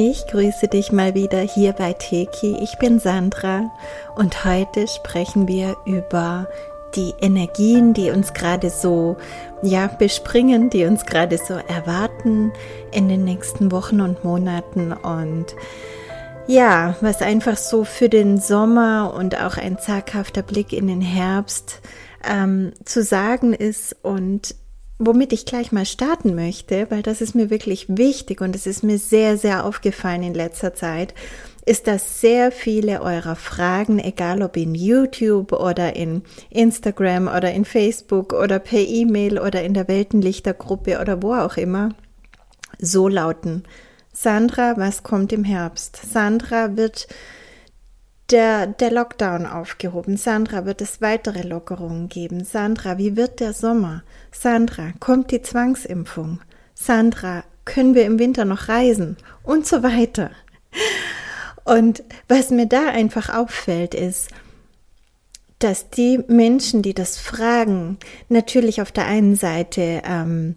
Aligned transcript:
Ich 0.00 0.28
grüße 0.28 0.68
dich 0.68 0.92
mal 0.92 1.16
wieder 1.16 1.40
hier 1.40 1.72
bei 1.72 1.92
Teki. 1.92 2.58
Ich 2.62 2.78
bin 2.78 3.00
Sandra 3.00 3.68
und 4.14 4.44
heute 4.44 4.86
sprechen 4.86 5.48
wir 5.48 5.76
über 5.86 6.46
die 6.94 7.14
Energien, 7.20 7.94
die 7.94 8.12
uns 8.12 8.32
gerade 8.32 8.70
so 8.70 9.16
ja 9.60 9.88
bespringen, 9.88 10.70
die 10.70 10.84
uns 10.84 11.04
gerade 11.04 11.36
so 11.36 11.54
erwarten 11.54 12.52
in 12.92 13.08
den 13.08 13.24
nächsten 13.24 13.72
Wochen 13.72 14.00
und 14.00 14.22
Monaten 14.22 14.92
und 14.92 15.46
ja, 16.46 16.94
was 17.00 17.20
einfach 17.20 17.56
so 17.56 17.82
für 17.82 18.08
den 18.08 18.38
Sommer 18.38 19.12
und 19.16 19.42
auch 19.42 19.56
ein 19.56 19.80
zaghafter 19.80 20.42
Blick 20.42 20.72
in 20.72 20.86
den 20.86 21.02
Herbst 21.02 21.80
ähm, 22.24 22.72
zu 22.84 23.02
sagen 23.02 23.52
ist 23.52 23.96
und 24.02 24.54
womit 24.98 25.32
ich 25.32 25.46
gleich 25.46 25.72
mal 25.72 25.86
starten 25.86 26.34
möchte, 26.34 26.90
weil 26.90 27.02
das 27.02 27.20
ist 27.20 27.34
mir 27.34 27.50
wirklich 27.50 27.86
wichtig 27.88 28.40
und 28.40 28.54
es 28.56 28.66
ist 28.66 28.82
mir 28.82 28.98
sehr, 28.98 29.38
sehr 29.38 29.64
aufgefallen 29.64 30.22
in 30.22 30.34
letzter 30.34 30.74
Zeit, 30.74 31.14
ist, 31.64 31.86
dass 31.86 32.20
sehr 32.20 32.50
viele 32.50 33.02
eurer 33.02 33.36
Fragen, 33.36 33.98
egal 33.98 34.42
ob 34.42 34.56
in 34.56 34.74
YouTube 34.74 35.52
oder 35.52 35.94
in 35.94 36.22
Instagram 36.50 37.28
oder 37.28 37.52
in 37.52 37.64
Facebook 37.64 38.32
oder 38.32 38.58
per 38.58 38.80
E-Mail 38.80 39.38
oder 39.38 39.62
in 39.62 39.74
der 39.74 39.86
Weltenlichtergruppe 39.86 40.98
oder 41.00 41.22
wo 41.22 41.34
auch 41.34 41.56
immer, 41.56 41.90
so 42.78 43.06
lauten. 43.06 43.64
Sandra, 44.12 44.76
was 44.78 45.02
kommt 45.02 45.32
im 45.32 45.44
Herbst? 45.44 46.00
Sandra 46.10 46.76
wird 46.76 47.06
der, 48.30 48.66
der 48.66 48.90
Lockdown 48.90 49.46
aufgehoben? 49.46 50.16
Sandra, 50.16 50.64
wird 50.66 50.80
es 50.80 51.00
weitere 51.00 51.42
Lockerungen 51.42 52.08
geben? 52.08 52.44
Sandra, 52.44 52.98
wie 52.98 53.16
wird 53.16 53.40
der 53.40 53.52
Sommer? 53.52 54.02
Sandra, 54.32 54.92
kommt 55.00 55.30
die 55.30 55.42
Zwangsimpfung? 55.42 56.40
Sandra, 56.74 57.44
können 57.64 57.94
wir 57.94 58.06
im 58.06 58.18
Winter 58.18 58.44
noch 58.44 58.68
reisen? 58.68 59.16
Und 59.42 59.66
so 59.66 59.82
weiter. 59.82 60.30
Und 61.64 62.02
was 62.28 62.50
mir 62.50 62.66
da 62.66 62.88
einfach 62.88 63.34
auffällt, 63.34 63.94
ist, 63.94 64.30
dass 65.58 65.90
die 65.90 66.20
Menschen, 66.28 66.82
die 66.82 66.94
das 66.94 67.18
fragen, 67.18 67.98
natürlich 68.28 68.80
auf 68.80 68.92
der 68.92 69.06
einen 69.06 69.34
Seite 69.34 70.02
ähm, 70.04 70.54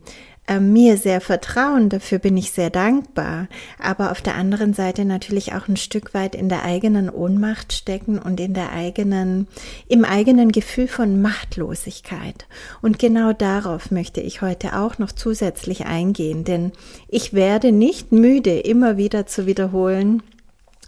äh, 0.47 0.59
mir 0.59 0.97
sehr 0.97 1.21
vertrauen, 1.21 1.89
dafür 1.89 2.17
bin 2.17 2.35
ich 2.35 2.51
sehr 2.51 2.69
dankbar, 2.69 3.47
aber 3.79 4.11
auf 4.11 4.21
der 4.21 4.35
anderen 4.35 4.73
Seite 4.73 5.05
natürlich 5.05 5.53
auch 5.53 5.67
ein 5.67 5.77
Stück 5.77 6.13
weit 6.13 6.33
in 6.33 6.49
der 6.49 6.63
eigenen 6.63 7.09
Ohnmacht 7.09 7.73
stecken 7.73 8.17
und 8.17 8.39
in 8.39 8.53
der 8.53 8.71
eigenen, 8.71 9.47
im 9.87 10.03
eigenen 10.03 10.51
Gefühl 10.51 10.87
von 10.87 11.21
Machtlosigkeit. 11.21 12.47
Und 12.81 12.97
genau 12.97 13.33
darauf 13.33 13.91
möchte 13.91 14.19
ich 14.21 14.41
heute 14.41 14.77
auch 14.77 14.97
noch 14.97 15.11
zusätzlich 15.11 15.85
eingehen, 15.85 16.43
denn 16.43 16.71
ich 17.07 17.33
werde 17.33 17.71
nicht 17.71 18.11
müde, 18.11 18.59
immer 18.59 18.97
wieder 18.97 19.27
zu 19.27 19.45
wiederholen, 19.45 20.23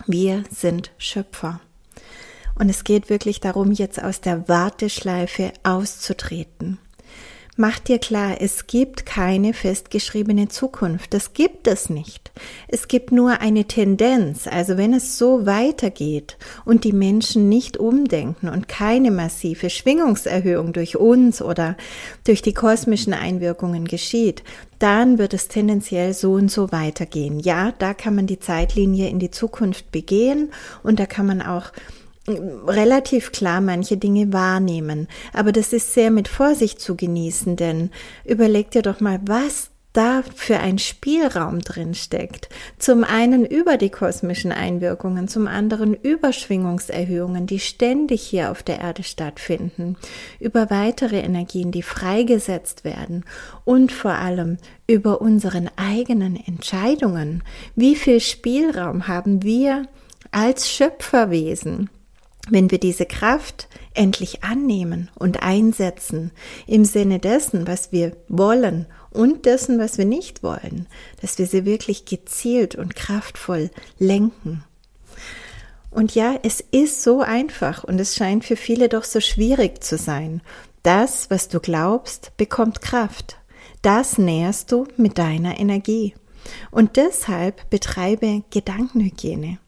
wir 0.08 0.44
sind 0.50 0.92
Schöpfer. 0.98 1.62
Und 2.56 2.70
es 2.70 2.84
geht 2.84 3.09
wirklich 3.09 3.40
darum, 3.40 3.72
jetzt 3.72 4.04
aus 4.04 4.20
der 4.20 4.48
Warteschleife 4.48 5.54
auszutreten. 5.64 6.80
Mach 7.56 7.78
dir 7.78 8.00
klar, 8.00 8.38
es 8.40 8.66
gibt 8.66 9.06
keine 9.06 9.54
festgeschriebene 9.54 10.48
Zukunft. 10.48 11.14
Das 11.14 11.34
gibt 11.34 11.68
es 11.68 11.88
nicht. 11.88 12.32
Es 12.68 12.88
gibt 12.88 13.12
nur 13.12 13.42
eine 13.42 13.66
Tendenz. 13.66 14.48
Also 14.48 14.76
wenn 14.76 14.92
es 14.92 15.20
so 15.20 15.46
weitergeht 15.46 16.40
und 16.66 16.84
die 16.84 16.94
Menschen 16.94 17.50
nicht 17.50 17.78
umdenken 17.78 18.50
und 18.50 18.68
keine 18.68 19.12
massive 19.12 19.70
Schwingungserhöhung 19.70 20.74
durch 20.74 20.98
uns 20.98 21.44
oder 21.44 21.78
durch 22.24 22.42
die 22.42 22.56
kosmischen 22.56 23.14
Einwirkungen 23.14 23.86
geschieht, 23.86 24.42
dann 24.80 25.20
wird 25.20 25.36
es 25.36 25.48
tendenziell 25.48 26.16
so 26.16 26.34
und 26.34 26.50
so 26.50 26.72
weitergehen. 26.72 27.40
Ja, 27.40 27.72
da 27.78 27.94
kann 27.94 28.16
man 28.16 28.26
die 28.26 28.40
Zeitlinie 28.40 29.09
in 29.09 29.20
die 29.20 29.31
Zukunft 29.31 29.92
begehen 29.92 30.52
und 30.81 31.00
da 31.00 31.06
kann 31.06 31.28
man 31.28 31.44
auch 31.44 31.72
relativ 32.27 33.31
klar 33.31 33.61
manche 33.61 33.97
Dinge 33.97 34.31
wahrnehmen. 34.31 35.07
Aber 35.33 35.52
das 35.52 35.73
ist 35.73 35.94
sehr 35.94 36.11
mit 36.11 36.28
Vorsicht 36.28 36.79
zu 36.79 36.95
genießen, 36.95 37.56
denn 37.56 37.91
überleg 38.23 38.72
dir 38.72 38.81
doch 38.81 39.00
mal, 39.00 39.19
was 39.25 39.72
da 39.94 40.23
für 40.35 40.59
ein 40.59 40.79
Spielraum 40.79 41.59
drin 41.62 41.94
steckt. 41.94 42.50
Zum 42.79 43.03
einen 43.03 43.45
über 43.45 43.78
die 43.78 43.91
kosmischen 43.91 44.51
Einwirkungen, 44.51 45.28
zum 45.28 45.47
anderen 45.47 45.94
über 45.94 46.33
Schwingungserhöhungen, 46.33 47.45
die 47.45 47.59
ständig 47.59 48.23
hier 48.23 48.50
auf 48.50 48.63
der 48.63 48.79
Erde 48.79 49.03
stattfinden, 49.03 49.95
über 50.39 50.72
weitere 50.72 51.19
Energien, 51.19 51.72
die 51.72 51.83
freigesetzt 51.83 52.83
werden 52.83 53.23
und 53.66 53.91
vor 53.91 54.13
allem 54.13 54.57
über 54.88 55.22
unseren 55.22 55.69
eigenen 55.75 56.35
Entscheidungen. 56.35 57.44
Wie 57.75 57.95
viel 57.95 58.19
Spielraum 58.19 59.07
haben 59.07 59.44
wir 59.44 59.88
als 60.31 60.72
Schöpferwesen? 60.72 61.89
Wenn 62.50 62.72
wir 62.72 62.78
diese 62.78 63.06
Kraft 63.06 63.70
endlich 63.94 64.44
annehmen 64.44 65.09
und 65.16 65.42
einsetzen 65.42 66.31
im 66.68 66.84
Sinne 66.84 67.20
dessen, 67.20 67.68
was 67.68 67.92
wir 67.92 68.18
wollen 68.28 68.88
und 69.12 69.46
dessen, 69.46 69.80
was 69.80 69.98
wir 69.98 70.06
nicht 70.06 70.44
wollen, 70.44 70.88
dass 71.22 71.38
wir 71.38 71.46
sie 71.46 71.66
wirklich 71.66 72.06
gezielt 72.06 72.76
und 72.76 72.96
kraftvoll 72.96 73.70
lenken. 73.98 74.64
Und 75.90 76.16
ja, 76.16 76.40
es 76.42 76.59
ist 76.59 77.04
so 77.04 77.22
einfach 77.22 77.84
und 77.84 78.00
es 78.00 78.16
scheint 78.16 78.44
für 78.44 78.56
viele 78.56 78.90
doch 78.90 79.04
so 79.04 79.20
schwierig 79.20 79.84
zu 79.84 79.98
sein. 79.98 80.42
Das, 80.81 81.30
was 81.30 81.48
du 81.48 81.60
glaubst, 81.60 82.36
bekommt 82.36 82.81
Kraft. 82.81 83.38
Das 83.84 84.18
nährst 84.18 84.72
du 84.72 84.88
mit 84.98 85.18
deiner 85.18 85.60
Energie. 85.60 86.16
Und 86.72 86.98
deshalb 86.98 87.70
betreibe 87.70 88.44
Gedankenhygiene. 88.50 89.60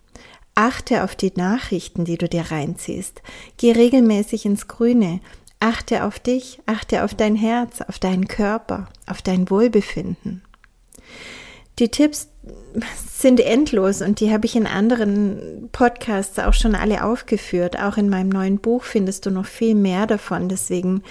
Achte 0.56 1.04
auf 1.04 1.16
die 1.16 1.34
Nachrichten, 1.36 2.06
die 2.06 2.18
du 2.18 2.30
dir 2.30 2.50
reinziehst. 2.50 3.22
Geh 3.58 3.74
regelmäßig 3.74 4.46
ins 4.46 4.68
Grüne. 4.68 5.20
Achte 5.60 6.06
auf 6.06 6.20
dich, 6.20 6.60
achte 6.66 7.04
auf 7.04 7.14
dein 7.14 7.36
Herz, 7.36 7.82
auf 7.82 8.00
deinen 8.00 8.28
Körper, 8.28 8.88
auf 9.06 9.22
dein 9.22 9.50
Wohlbefinden. 9.50 10.42
Die 11.80 11.90
Tipps 11.90 12.30
sind 13.06 13.42
endlos 13.42 14.02
und 14.02 14.22
die 14.22 14.32
habe 14.32 14.46
ich 14.46 14.56
in 14.56 14.68
anderen 14.68 15.70
Podcasts 15.74 16.40
auch 16.40 16.54
schon 16.54 16.74
alle 16.74 17.04
aufgeführt. 17.04 17.78
Auch 17.78 17.98
in 17.98 18.10
meinem 18.10 18.30
neuen 18.30 18.60
Buch 18.60 18.84
findest 18.84 19.26
du 19.26 19.32
noch 19.32 19.46
viel 19.46 19.76
mehr 19.76 20.08
davon. 20.08 20.48
Deswegen 20.48 21.04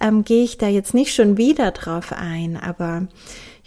ähm, 0.00 0.24
gehe 0.24 0.44
ich 0.44 0.56
da 0.56 0.68
jetzt 0.68 0.94
nicht 0.94 1.14
schon 1.14 1.36
wieder 1.36 1.72
drauf 1.72 2.12
ein, 2.12 2.56
aber 2.56 3.06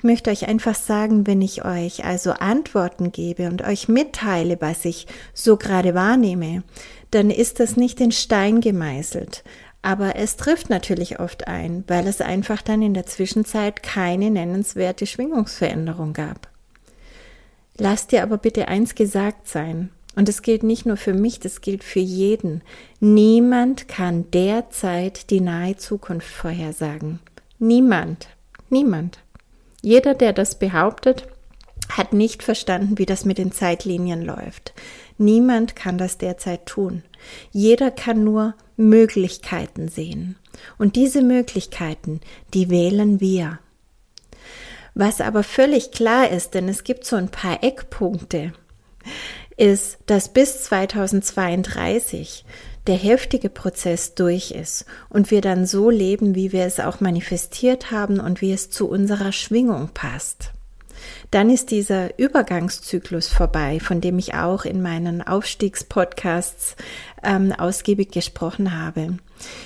ich 0.01 0.03
möchte 0.03 0.31
euch 0.31 0.47
einfach 0.47 0.73
sagen, 0.73 1.27
wenn 1.27 1.43
ich 1.43 1.63
euch 1.63 2.03
also 2.03 2.31
Antworten 2.31 3.11
gebe 3.11 3.47
und 3.47 3.61
euch 3.61 3.87
mitteile, 3.87 4.57
was 4.59 4.83
ich 4.83 5.05
so 5.35 5.57
gerade 5.57 5.93
wahrnehme, 5.93 6.63
dann 7.11 7.29
ist 7.29 7.59
das 7.59 7.77
nicht 7.77 8.01
in 8.01 8.11
Stein 8.11 8.61
gemeißelt. 8.61 9.43
Aber 9.83 10.15
es 10.15 10.37
trifft 10.37 10.71
natürlich 10.71 11.19
oft 11.19 11.47
ein, 11.47 11.83
weil 11.85 12.07
es 12.07 12.19
einfach 12.19 12.63
dann 12.63 12.81
in 12.81 12.95
der 12.95 13.05
Zwischenzeit 13.05 13.83
keine 13.83 14.31
nennenswerte 14.31 15.05
Schwingungsveränderung 15.05 16.13
gab. 16.13 16.49
Lass 17.77 18.07
dir 18.07 18.23
aber 18.23 18.39
bitte 18.39 18.69
eins 18.69 18.95
gesagt 18.95 19.47
sein. 19.47 19.91
Und 20.15 20.27
es 20.29 20.41
gilt 20.41 20.63
nicht 20.63 20.87
nur 20.87 20.97
für 20.97 21.13
mich, 21.13 21.39
das 21.39 21.61
gilt 21.61 21.83
für 21.83 21.99
jeden. 21.99 22.63
Niemand 22.99 23.87
kann 23.87 24.31
derzeit 24.31 25.29
die 25.29 25.41
nahe 25.41 25.77
Zukunft 25.77 26.27
vorhersagen. 26.27 27.19
Niemand. 27.59 28.29
Niemand. 28.71 29.19
Jeder, 29.81 30.13
der 30.13 30.33
das 30.33 30.57
behauptet, 30.57 31.27
hat 31.89 32.13
nicht 32.13 32.43
verstanden, 32.43 32.97
wie 32.97 33.05
das 33.05 33.25
mit 33.25 33.37
den 33.37 33.51
Zeitlinien 33.51 34.23
läuft. 34.23 34.73
Niemand 35.17 35.75
kann 35.75 35.97
das 35.97 36.17
derzeit 36.17 36.65
tun. 36.65 37.03
Jeder 37.51 37.91
kann 37.91 38.23
nur 38.23 38.55
Möglichkeiten 38.77 39.87
sehen. 39.87 40.35
Und 40.77 40.95
diese 40.95 41.21
Möglichkeiten, 41.21 42.21
die 42.53 42.69
wählen 42.69 43.19
wir. 43.19 43.59
Was 44.93 45.21
aber 45.21 45.43
völlig 45.43 45.91
klar 45.91 46.29
ist, 46.29 46.53
denn 46.53 46.67
es 46.67 46.83
gibt 46.83 47.05
so 47.05 47.15
ein 47.15 47.29
paar 47.29 47.63
Eckpunkte, 47.63 48.53
ist, 49.57 49.99
dass 50.05 50.29
bis 50.29 50.63
2032 50.63 52.45
der 52.87 52.95
heftige 52.95 53.49
Prozess 53.49 54.15
durch 54.15 54.51
ist 54.51 54.85
und 55.09 55.31
wir 55.31 55.41
dann 55.41 55.65
so 55.65 55.89
leben, 55.89 56.35
wie 56.35 56.51
wir 56.51 56.65
es 56.65 56.79
auch 56.79 56.99
manifestiert 56.99 57.91
haben 57.91 58.19
und 58.19 58.41
wie 58.41 58.51
es 58.51 58.69
zu 58.69 58.89
unserer 58.89 59.31
Schwingung 59.31 59.89
passt. 59.93 60.51
Dann 61.31 61.49
ist 61.49 61.71
dieser 61.71 62.17
Übergangszyklus 62.19 63.27
vorbei, 63.27 63.79
von 63.79 64.01
dem 64.01 64.19
ich 64.19 64.33
auch 64.35 64.65
in 64.65 64.81
meinen 64.81 65.21
Aufstiegspodcasts 65.21 66.75
ähm, 67.23 67.53
ausgiebig 67.53 68.11
gesprochen 68.11 68.77
habe. 68.77 69.17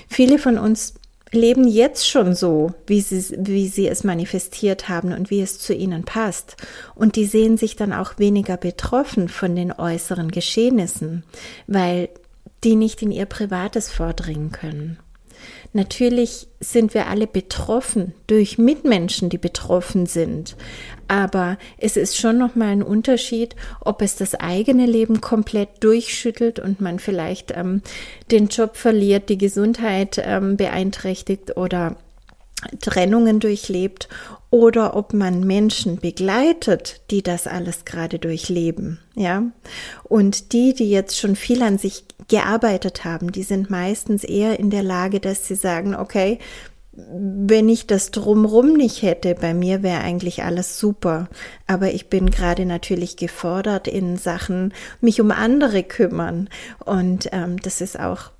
Viele 0.07 0.39
von 0.39 0.57
uns 0.57 0.95
leben 1.31 1.67
jetzt 1.67 2.07
schon 2.07 2.35
so, 2.35 2.73
wie 2.87 3.01
sie, 3.01 3.35
wie 3.39 3.67
sie 3.67 3.87
es 3.87 4.03
manifestiert 4.03 4.87
haben 4.87 5.11
und 5.11 5.29
wie 5.29 5.41
es 5.41 5.59
zu 5.59 5.73
ihnen 5.73 6.05
passt. 6.05 6.55
Und 6.93 7.15
die 7.15 7.25
sehen 7.25 7.57
sich 7.57 7.75
dann 7.75 7.93
auch 7.93 8.17
weniger 8.17 8.57
betroffen 8.57 9.27
von 9.27 9.55
den 9.55 9.71
äußeren 9.71 10.31
Geschehnissen, 10.31 11.23
weil 11.67 12.09
die 12.65 12.75
nicht 12.75 13.01
in 13.01 13.11
ihr 13.11 13.25
Privates 13.25 13.89
vordringen 13.89 14.51
können. 14.51 14.97
Natürlich 15.73 16.47
sind 16.59 16.93
wir 16.93 17.07
alle 17.07 17.27
betroffen 17.27 18.13
durch 18.27 18.57
Mitmenschen, 18.57 19.29
die 19.29 19.37
betroffen 19.37 20.05
sind. 20.05 20.55
Aber 21.07 21.57
es 21.77 21.97
ist 21.97 22.17
schon 22.17 22.37
nochmal 22.37 22.69
ein 22.69 22.81
Unterschied, 22.81 23.55
ob 23.81 24.01
es 24.01 24.15
das 24.15 24.35
eigene 24.35 24.85
Leben 24.85 25.21
komplett 25.21 25.83
durchschüttelt 25.83 26.59
und 26.59 26.81
man 26.81 26.99
vielleicht 26.99 27.51
ähm, 27.55 27.81
den 28.31 28.47
Job 28.47 28.77
verliert, 28.77 29.29
die 29.29 29.37
Gesundheit 29.37 30.21
ähm, 30.23 30.57
beeinträchtigt 30.57 31.57
oder 31.57 31.97
Trennungen 32.79 33.39
durchlebt 33.39 34.09
oder 34.49 34.95
ob 34.95 35.13
man 35.13 35.45
Menschen 35.45 35.97
begleitet, 35.97 37.01
die 37.11 37.21
das 37.21 37.47
alles 37.47 37.85
gerade 37.85 38.19
durchleben, 38.19 38.99
ja. 39.15 39.43
Und 40.03 40.53
die, 40.53 40.73
die 40.73 40.89
jetzt 40.89 41.19
schon 41.19 41.35
viel 41.35 41.61
an 41.61 41.77
sich 41.77 42.05
gearbeitet 42.29 43.03
haben, 43.03 43.31
die 43.31 43.43
sind 43.43 43.69
meistens 43.69 44.23
eher 44.23 44.59
in 44.59 44.69
der 44.69 44.83
Lage, 44.83 45.19
dass 45.19 45.45
sie 45.45 45.55
sagen, 45.55 45.95
okay, 45.95 46.39
wenn 46.97 47.67
ich 47.67 47.87
das 47.87 48.11
drumrum 48.11 48.73
nicht 48.73 49.01
hätte, 49.01 49.35
bei 49.35 49.53
mir 49.53 49.83
wäre 49.83 49.99
eigentlich 49.99 50.43
alles 50.43 50.79
super. 50.79 51.27
Aber 51.67 51.91
ich 51.91 52.07
bin 52.07 52.31
gerade 52.31 52.65
natürlich 52.65 53.17
gefordert 53.17 53.87
in 53.87 54.15
Sachen 54.15 54.73
mich 55.01 55.19
um 55.19 55.31
andere 55.31 55.83
kümmern. 55.83 56.49
Und 56.85 57.27
ähm, 57.33 57.57
das 57.61 57.81
ist 57.81 57.99
auch 57.99 58.31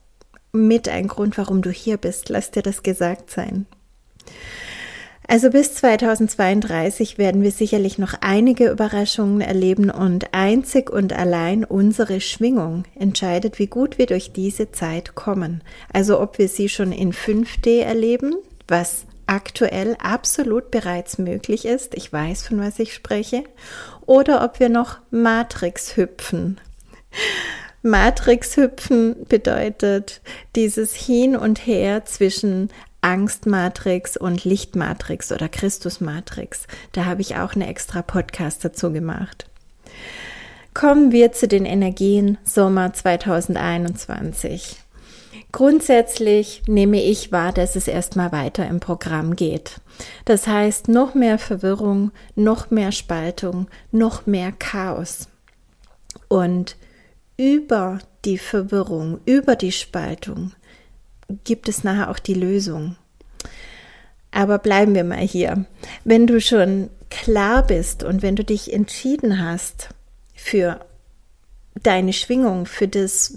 mit 0.54 0.88
ein 0.88 1.10
Grund, 1.10 1.38
warum 1.38 1.62
du 1.62 1.70
hier 1.70 1.98
bist. 1.98 2.30
Lass 2.30 2.52
dir 2.52 2.64
das 2.64 2.82
gesagt 2.82 3.30
sein. 3.30 3.66
Also 5.28 5.50
bis 5.50 5.74
2032 5.76 7.18
werden 7.18 7.42
wir 7.42 7.52
sicherlich 7.52 7.98
noch 7.98 8.14
einige 8.22 8.70
Überraschungen 8.70 9.42
erleben 9.42 9.90
und 9.90 10.34
einzig 10.34 10.92
und 10.92 11.14
allein 11.14 11.64
unsere 11.64 12.22
Schwingung 12.22 12.84
entscheidet, 12.94 13.58
wie 13.58 13.66
gut 13.68 13.98
wir 13.98 14.06
durch 14.06 14.34
diese 14.34 14.72
Zeit 14.72 15.16
kommen. 15.16 15.64
Also 15.92 16.20
ob 16.20 16.38
wir 16.38 16.48
sie 16.48 16.70
schon 16.70 16.92
in 16.92 17.12
5D 17.12 17.82
erleben, 17.82 18.36
was 18.68 19.06
aktuell 19.26 19.96
absolut 20.00 20.70
bereits 20.70 21.18
möglich 21.18 21.66
ist, 21.66 21.96
ich 21.96 22.14
weiß, 22.14 22.48
von 22.48 22.60
was 22.60 22.78
ich 22.78 22.94
spreche, 22.94 23.44
oder 24.06 24.44
ob 24.44 24.60
wir 24.60 24.70
noch 24.70 25.00
Matrix 25.10 25.98
hüpfen. 25.98 26.60
Matrix 27.82 28.58
hüpfen 28.58 29.16
bedeutet 29.28 30.22
dieses 30.56 30.96
Hin 30.96 31.36
und 31.36 31.66
Her 31.66 32.06
zwischen 32.06 32.70
Angstmatrix 33.02 34.18
und 34.18 34.44
Lichtmatrix 34.46 35.32
oder 35.32 35.50
Christusmatrix. 35.50 36.68
Da 36.92 37.06
habe 37.06 37.22
ich 37.22 37.38
auch 37.38 37.54
eine 37.54 37.68
extra 37.68 38.02
Podcast 38.02 38.66
dazu 38.66 38.92
gemacht. 38.92 39.48
Kommen 40.74 41.12
wir 41.12 41.32
zu 41.32 41.48
den 41.48 41.66
Energien 41.66 42.38
Sommer 42.44 42.94
2021. 42.94 44.78
Grundsätzlich 45.52 46.64
nehme 46.68 47.02
ich 47.02 47.32
wahr, 47.32 47.54
dass 47.54 47.78
es 47.78 47.88
erstmal 47.88 48.34
weiter 48.34 48.68
im 48.68 48.82
Programm 48.82 49.38
geht. 49.38 49.80
Das 50.26 50.48
heißt, 50.48 50.90
noch 50.90 51.14
mehr 51.14 51.38
Verwirrung, 51.38 52.12
noch 52.36 52.72
mehr 52.72 52.92
Spaltung, 52.92 53.68
noch 53.92 54.26
mehr 54.26 54.52
Chaos. 54.52 55.30
Und 56.28 56.76
über 57.38 58.00
die 58.26 58.38
Verwirrung, 58.38 59.20
über 59.26 59.56
die 59.56 59.72
Spaltung 59.72 60.52
gibt 61.44 61.70
es 61.70 61.84
nachher 61.84 62.10
auch 62.10 62.20
die 62.20 62.34
Lösung. 62.34 62.96
Aber 64.32 64.58
bleiben 64.58 64.96
wir 64.96 65.04
mal 65.04 65.20
hier. 65.20 65.66
Wenn 66.04 66.28
du 66.28 66.42
schon 66.42 66.90
klar 67.10 67.66
bist 67.66 68.04
und 68.04 68.22
wenn 68.22 68.36
du 68.36 68.44
dich 68.44 68.74
entschieden 68.74 69.44
hast 69.44 69.90
für 70.36 70.82
deine 71.84 72.14
Schwingung, 72.14 72.66
für 72.66 72.88
das, 72.88 73.34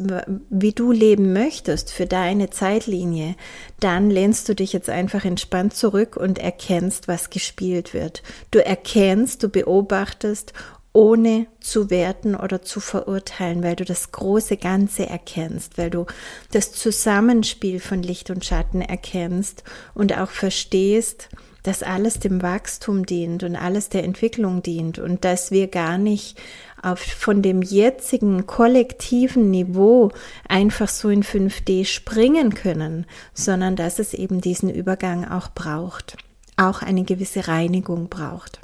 wie 0.49 0.73
du 0.73 0.93
leben 0.93 1.32
möchtest, 1.32 1.90
für 1.90 2.06
deine 2.06 2.50
Zeitlinie, 2.50 3.35
dann 3.81 4.11
lehnst 4.11 4.49
du 4.49 4.55
dich 4.55 4.73
jetzt 4.73 4.88
einfach 4.88 5.25
entspannt 5.25 5.75
zurück 5.75 6.17
und 6.17 6.38
erkennst, 6.38 7.08
was 7.08 7.31
gespielt 7.31 7.94
wird. 7.94 8.23
Du 8.50 8.64
erkennst, 8.64 9.43
du 9.43 9.49
beobachtest 9.49 10.52
ohne 10.93 11.46
zu 11.61 11.90
werten 11.90 12.35
oder 12.35 12.62
zu 12.62 12.81
verurteilen, 12.81 13.62
weil 13.62 13.76
du 13.76 13.85
das 13.85 14.11
große 14.12 14.56
Ganze 14.56 15.06
erkennst, 15.06 15.79
weil 15.79 15.90
du 15.90 16.06
das 16.50 16.73
Zusammenspiel 16.73 17.81
von 17.81 18.02
Licht 18.02 18.31
und 18.31 18.44
Schatten 18.44 18.81
erkennst 18.81 19.64
und 19.94 20.17
auch 20.17 20.31
verstehst, 20.31 21.29
dass 21.62 21.82
alles 21.82 22.19
dem 22.19 22.40
Wachstum 22.43 23.05
dient 23.05 23.43
und 23.43 23.56
alles 23.56 23.90
der 23.90 24.05
Entwicklung 24.05 24.62
dient 24.62 24.99
und 24.99 25.25
dass 25.25 25.50
wir 25.50 25.69
gar 25.69 25.99
nicht 25.99 26.40
auf, 26.82 27.00
von 27.00 27.43
dem 27.43 27.62
jetzigen 27.62 28.46
kollektiven 28.46 29.50
Niveau 29.50 30.11
einfach 30.49 30.88
so 30.88 31.11
in 31.11 31.23
5D 31.23 31.84
springen 31.84 32.55
können, 32.55 33.06
sondern 33.34 33.76
dass 33.76 33.99
es 33.99 34.14
eben 34.14 34.41
diesen 34.41 34.70
Übergang 34.70 35.29
auch 35.29 35.49
braucht, 35.49 36.17
auch 36.56 36.81
eine 36.81 37.05
gewisse 37.05 37.49
Reinigung 37.49 38.08
braucht. 38.08 38.61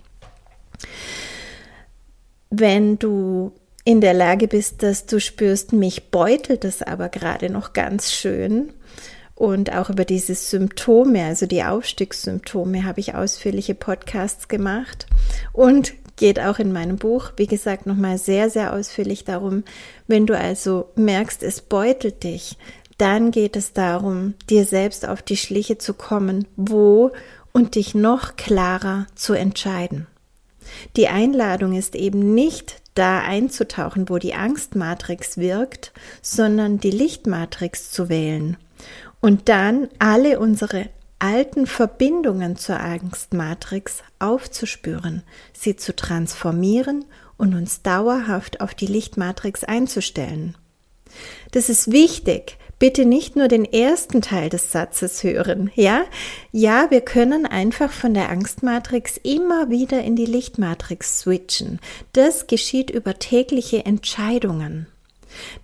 Wenn 2.56 3.00
du 3.00 3.50
in 3.84 4.00
der 4.00 4.14
Lage 4.14 4.46
bist, 4.46 4.84
dass 4.84 5.06
du 5.06 5.18
spürst, 5.18 5.72
mich 5.72 6.12
beutelt 6.12 6.64
es 6.64 6.82
aber 6.82 7.08
gerade 7.08 7.50
noch 7.50 7.72
ganz 7.72 8.12
schön. 8.12 8.72
Und 9.34 9.74
auch 9.74 9.90
über 9.90 10.04
diese 10.04 10.36
Symptome, 10.36 11.24
also 11.24 11.46
die 11.46 11.64
Aufstiegssymptome, 11.64 12.84
habe 12.84 13.00
ich 13.00 13.16
ausführliche 13.16 13.74
Podcasts 13.74 14.46
gemacht 14.46 15.06
und 15.52 15.94
geht 16.14 16.38
auch 16.38 16.60
in 16.60 16.72
meinem 16.72 16.96
Buch, 16.96 17.32
wie 17.36 17.48
gesagt, 17.48 17.86
nochmal 17.86 18.18
sehr, 18.18 18.48
sehr 18.50 18.72
ausführlich 18.72 19.24
darum. 19.24 19.64
Wenn 20.06 20.26
du 20.26 20.38
also 20.38 20.90
merkst, 20.94 21.42
es 21.42 21.60
beutelt 21.60 22.22
dich, 22.22 22.56
dann 22.98 23.32
geht 23.32 23.56
es 23.56 23.72
darum, 23.72 24.34
dir 24.48 24.64
selbst 24.64 25.08
auf 25.08 25.22
die 25.22 25.36
Schliche 25.36 25.76
zu 25.78 25.92
kommen, 25.92 26.46
wo 26.54 27.10
und 27.52 27.74
dich 27.74 27.96
noch 27.96 28.36
klarer 28.36 29.08
zu 29.16 29.32
entscheiden. 29.32 30.06
Die 30.96 31.08
Einladung 31.08 31.74
ist 31.74 31.94
eben 31.94 32.34
nicht 32.34 32.80
da 32.94 33.20
einzutauchen, 33.20 34.08
wo 34.08 34.18
die 34.18 34.34
Angstmatrix 34.34 35.36
wirkt, 35.36 35.92
sondern 36.22 36.78
die 36.78 36.90
Lichtmatrix 36.90 37.90
zu 37.90 38.08
wählen 38.08 38.56
und 39.20 39.48
dann 39.48 39.88
alle 39.98 40.38
unsere 40.38 40.90
alten 41.18 41.66
Verbindungen 41.66 42.56
zur 42.56 42.80
Angstmatrix 42.80 44.02
aufzuspüren, 44.18 45.22
sie 45.54 45.76
zu 45.76 45.96
transformieren 45.96 47.06
und 47.38 47.54
uns 47.54 47.82
dauerhaft 47.82 48.60
auf 48.60 48.74
die 48.74 48.86
Lichtmatrix 48.86 49.64
einzustellen. 49.64 50.56
Das 51.52 51.68
ist 51.68 51.90
wichtig, 51.90 52.58
bitte 52.84 53.06
nicht 53.06 53.34
nur 53.34 53.48
den 53.48 53.64
ersten 53.64 54.20
Teil 54.20 54.50
des 54.50 54.70
Satzes 54.70 55.24
hören, 55.24 55.70
ja? 55.74 56.04
Ja, 56.52 56.90
wir 56.90 57.00
können 57.00 57.46
einfach 57.46 57.90
von 57.90 58.12
der 58.12 58.28
Angstmatrix 58.28 59.16
immer 59.22 59.70
wieder 59.70 60.02
in 60.02 60.16
die 60.16 60.26
Lichtmatrix 60.26 61.20
switchen. 61.20 61.80
Das 62.12 62.46
geschieht 62.46 62.90
über 62.90 63.18
tägliche 63.18 63.86
Entscheidungen. 63.86 64.86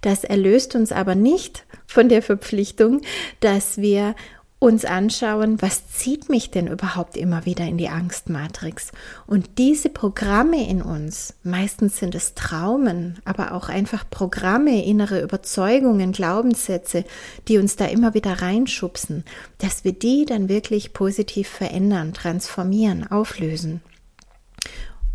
Das 0.00 0.24
erlöst 0.24 0.74
uns 0.74 0.92
aber 0.92 1.14
nicht 1.14 1.66
von 1.86 2.08
der 2.08 2.22
Verpflichtung, 2.22 3.02
dass 3.40 3.76
wir 3.76 4.14
uns 4.60 4.84
anschauen, 4.84 5.60
was 5.60 5.88
zieht 5.88 6.28
mich 6.28 6.50
denn 6.50 6.66
überhaupt 6.68 7.16
immer 7.16 7.46
wieder 7.46 7.64
in 7.64 7.78
die 7.78 7.88
Angstmatrix? 7.88 8.92
Und 9.26 9.58
diese 9.58 9.88
Programme 9.88 10.68
in 10.68 10.82
uns, 10.82 11.34
meistens 11.42 11.98
sind 11.98 12.14
es 12.14 12.34
Traumen, 12.34 13.18
aber 13.24 13.52
auch 13.52 13.70
einfach 13.70 14.04
Programme, 14.08 14.84
innere 14.84 15.22
Überzeugungen, 15.22 16.12
Glaubenssätze, 16.12 17.04
die 17.48 17.56
uns 17.56 17.76
da 17.76 17.86
immer 17.86 18.12
wieder 18.12 18.42
reinschubsen, 18.42 19.24
dass 19.58 19.82
wir 19.82 19.92
die 19.92 20.26
dann 20.26 20.50
wirklich 20.50 20.92
positiv 20.92 21.48
verändern, 21.48 22.12
transformieren, 22.12 23.10
auflösen 23.10 23.80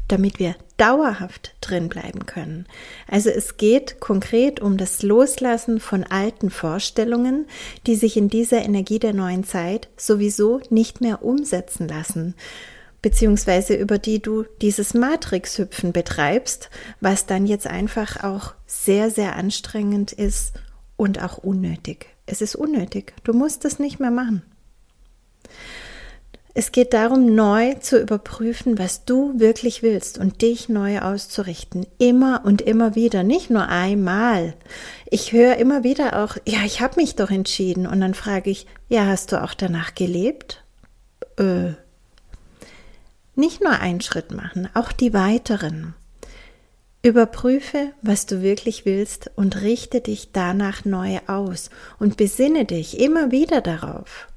damit 0.08 0.40
wir 0.40 0.56
dauerhaft 0.78 1.56
drin 1.62 1.90
bleiben 1.90 2.26
können. 2.26 2.68
Also 3.08 3.30
es 3.30 3.58
geht 3.58 4.00
konkret 4.00 4.60
um 4.60 4.78
das 4.78 5.02
Loslassen 5.04 5.80
von 5.80 6.04
alten 6.04 6.50
Vorstellungen, 6.50 7.48
die 7.88 7.96
sich 7.96 8.18
in 8.18 8.30
dieser 8.30 8.64
Energie 8.64 9.00
der 9.00 9.14
neuen 9.14 9.44
Zeit 9.44 9.90
sowieso 9.98 10.62
nicht 10.70 11.02
mehr 11.02 11.24
umsetzen 11.24 11.88
lassen, 11.88 12.36
beziehungsweise 13.02 13.76
über 13.76 13.98
die 13.98 14.22
du 14.22 14.46
dieses 14.62 14.94
Matrixhüpfen 14.94 15.92
betreibst, 15.94 16.70
was 17.00 17.26
dann 17.26 17.46
jetzt 17.46 17.68
einfach 17.68 18.24
auch 18.24 18.54
sehr, 18.66 19.12
sehr 19.12 19.36
anstrengend 19.36 20.12
ist 20.12 20.54
und 20.98 21.22
auch 21.22 21.38
unnötig. 21.38 22.08
Es 22.26 22.42
ist 22.42 22.56
unnötig. 22.56 23.14
Du 23.24 23.34
musst 23.34 23.66
es 23.66 23.80
nicht 23.80 24.00
mehr 24.00 24.12
machen. 24.12 24.42
Es 26.58 26.72
geht 26.72 26.94
darum, 26.94 27.36
neu 27.36 27.74
zu 27.74 28.00
überprüfen, 28.00 28.80
was 28.80 29.04
du 29.04 29.38
wirklich 29.38 29.84
willst 29.84 30.18
und 30.18 30.42
dich 30.42 30.70
neu 30.70 31.00
auszurichten. 31.00 31.86
Immer 31.98 32.44
und 32.46 32.62
immer 32.62 32.96
wieder, 32.96 33.24
nicht 33.24 33.50
nur 33.50 33.68
einmal. 33.68 34.54
Ich 35.12 35.34
höre 35.34 35.58
immer 35.58 35.84
wieder 35.84 36.24
auch, 36.24 36.38
ja, 36.48 36.60
ich 36.66 36.80
habe 36.80 36.96
mich 36.96 37.16
doch 37.16 37.30
entschieden. 37.30 37.86
Und 37.86 38.00
dann 38.00 38.14
frage 38.14 38.50
ich, 38.50 38.68
ja, 38.88 39.06
hast 39.06 39.34
du 39.34 39.44
auch 39.44 39.54
danach 39.54 39.96
gelebt? 39.96 40.64
Äh, 41.38 41.74
nicht 43.36 43.62
nur 43.62 43.74
einen 43.74 44.00
Schritt 44.00 44.32
machen, 44.32 44.70
auch 44.74 44.94
die 44.94 45.14
weiteren. 45.14 45.94
Überprüfe, 47.02 47.92
was 48.02 48.28
du 48.28 48.42
wirklich 48.42 48.86
willst 48.86 49.30
und 49.36 49.62
richte 49.62 50.00
dich 50.00 50.30
danach 50.32 50.86
neu 50.86 51.20
aus 51.28 51.70
und 52.00 52.16
besinne 52.16 52.64
dich 52.64 52.98
immer 52.98 53.32
wieder 53.32 53.60
darauf 53.60 54.30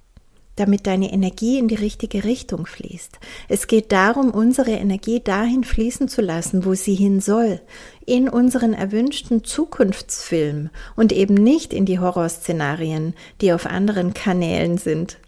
damit 0.59 0.87
deine 0.87 1.13
Energie 1.13 1.59
in 1.59 1.69
die 1.69 1.75
richtige 1.75 2.25
Richtung 2.25 2.67
fließt. 2.67 3.19
Es 3.49 3.67
geht 3.67 3.93
darum, 3.93 4.31
unsere 4.31 4.73
Energie 4.73 5.21
dahin 5.21 5.65
fließen 5.65 6.09
zu 6.09 6.21
lassen, 6.21 6.65
wo 6.65 6.75
sie 6.75 6.95
hin 6.95 7.21
soll, 7.21 7.61
in 8.07 8.29
unseren 8.29 8.75
erwünschten 8.75 9.45
Zukunftsfilm 9.45 10.71
und 10.97 11.13
eben 11.13 11.35
nicht 11.35 11.73
in 11.73 11.87
die 11.87 11.99
Horrorszenarien, 11.99 13.15
die 13.41 13.53
auf 13.53 13.67
anderen 13.67 14.15
Kanälen 14.15 14.79
sind. 14.79 15.19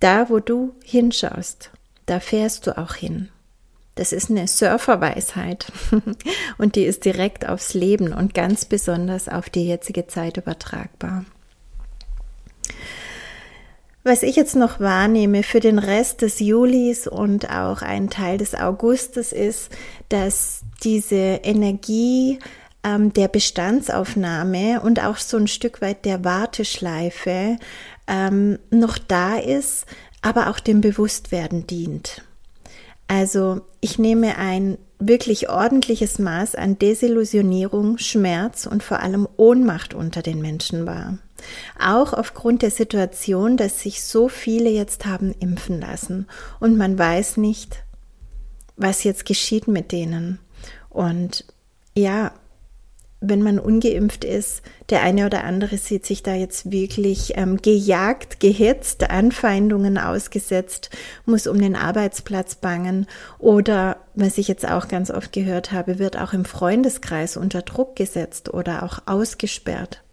Da, 0.00 0.28
wo 0.28 0.38
du 0.38 0.74
hinschaust, 0.84 1.70
da 2.06 2.20
fährst 2.20 2.66
du 2.66 2.76
auch 2.76 2.94
hin. 2.94 3.28
Das 3.94 4.12
ist 4.12 4.28
eine 4.28 4.48
Surferweisheit 4.48 5.70
und 6.58 6.74
die 6.74 6.84
ist 6.84 7.04
direkt 7.04 7.48
aufs 7.48 7.74
Leben 7.74 8.12
und 8.12 8.34
ganz 8.34 8.64
besonders 8.64 9.28
auf 9.28 9.48
die 9.48 9.66
jetzige 9.66 10.06
Zeit 10.06 10.36
übertragbar. 10.36 11.24
Was 14.02 14.22
ich 14.22 14.36
jetzt 14.36 14.54
noch 14.54 14.80
wahrnehme 14.80 15.42
für 15.42 15.60
den 15.60 15.78
Rest 15.78 16.20
des 16.20 16.38
Julis 16.38 17.06
und 17.06 17.48
auch 17.50 17.80
einen 17.80 18.10
Teil 18.10 18.36
des 18.36 18.54
Augustes 18.54 19.32
ist, 19.32 19.70
dass 20.10 20.60
diese 20.82 21.16
Energie 21.16 22.38
ähm, 22.84 23.14
der 23.14 23.28
Bestandsaufnahme 23.28 24.82
und 24.82 25.02
auch 25.02 25.16
so 25.16 25.38
ein 25.38 25.48
Stück 25.48 25.80
weit 25.80 26.04
der 26.04 26.22
Warteschleife 26.22 27.56
ähm, 28.06 28.58
noch 28.70 28.98
da 28.98 29.38
ist, 29.38 29.86
aber 30.20 30.50
auch 30.50 30.60
dem 30.60 30.82
Bewusstwerden 30.82 31.66
dient. 31.66 32.22
Also 33.08 33.62
ich 33.80 33.98
nehme 33.98 34.36
ein 34.36 34.76
wirklich 34.98 35.48
ordentliches 35.48 36.18
Maß 36.18 36.54
an 36.54 36.78
Desillusionierung, 36.78 37.98
Schmerz 37.98 38.66
und 38.66 38.82
vor 38.82 39.00
allem 39.00 39.26
Ohnmacht 39.36 39.94
unter 39.94 40.22
den 40.22 40.40
Menschen 40.40 40.86
wahr. 40.86 41.18
Auch 41.78 42.12
aufgrund 42.12 42.62
der 42.62 42.70
Situation, 42.70 43.56
dass 43.56 43.80
sich 43.80 44.02
so 44.02 44.28
viele 44.28 44.70
jetzt 44.70 45.06
haben 45.06 45.34
impfen 45.38 45.80
lassen 45.80 46.26
und 46.60 46.76
man 46.76 46.98
weiß 46.98 47.36
nicht, 47.36 47.84
was 48.76 49.04
jetzt 49.04 49.24
geschieht 49.24 49.68
mit 49.68 49.92
denen. 49.92 50.38
Und 50.90 51.44
ja, 51.96 52.32
wenn 53.28 53.42
man 53.42 53.58
ungeimpft 53.58 54.24
ist, 54.24 54.62
der 54.90 55.02
eine 55.02 55.26
oder 55.26 55.44
andere 55.44 55.78
sieht 55.78 56.04
sich 56.04 56.22
da 56.22 56.34
jetzt 56.34 56.70
wirklich 56.70 57.32
ähm, 57.36 57.56
gejagt, 57.56 58.40
gehetzt, 58.40 59.08
Anfeindungen 59.10 59.98
ausgesetzt, 59.98 60.90
muss 61.24 61.46
um 61.46 61.58
den 61.58 61.76
Arbeitsplatz 61.76 62.56
bangen 62.56 63.06
oder, 63.38 63.96
was 64.14 64.38
ich 64.38 64.48
jetzt 64.48 64.68
auch 64.68 64.88
ganz 64.88 65.10
oft 65.10 65.32
gehört 65.32 65.72
habe, 65.72 65.98
wird 65.98 66.18
auch 66.18 66.32
im 66.32 66.44
Freundeskreis 66.44 67.36
unter 67.36 67.62
Druck 67.62 67.96
gesetzt 67.96 68.52
oder 68.52 68.82
auch 68.82 69.00
ausgesperrt. 69.06 70.03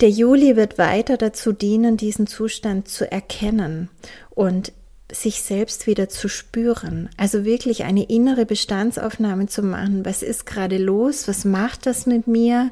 Der 0.00 0.10
Juli 0.10 0.56
wird 0.56 0.76
weiter 0.78 1.16
dazu 1.16 1.52
dienen, 1.52 1.96
diesen 1.96 2.26
Zustand 2.26 2.88
zu 2.88 3.10
erkennen 3.10 3.88
und 4.30 4.72
sich 5.10 5.42
selbst 5.42 5.86
wieder 5.86 6.08
zu 6.08 6.28
spüren. 6.28 7.08
Also 7.16 7.44
wirklich 7.44 7.84
eine 7.84 8.04
innere 8.04 8.44
Bestandsaufnahme 8.44 9.46
zu 9.46 9.62
machen. 9.62 10.04
Was 10.04 10.22
ist 10.22 10.46
gerade 10.46 10.78
los? 10.78 11.28
Was 11.28 11.44
macht 11.44 11.86
das 11.86 12.06
mit 12.06 12.26
mir? 12.26 12.70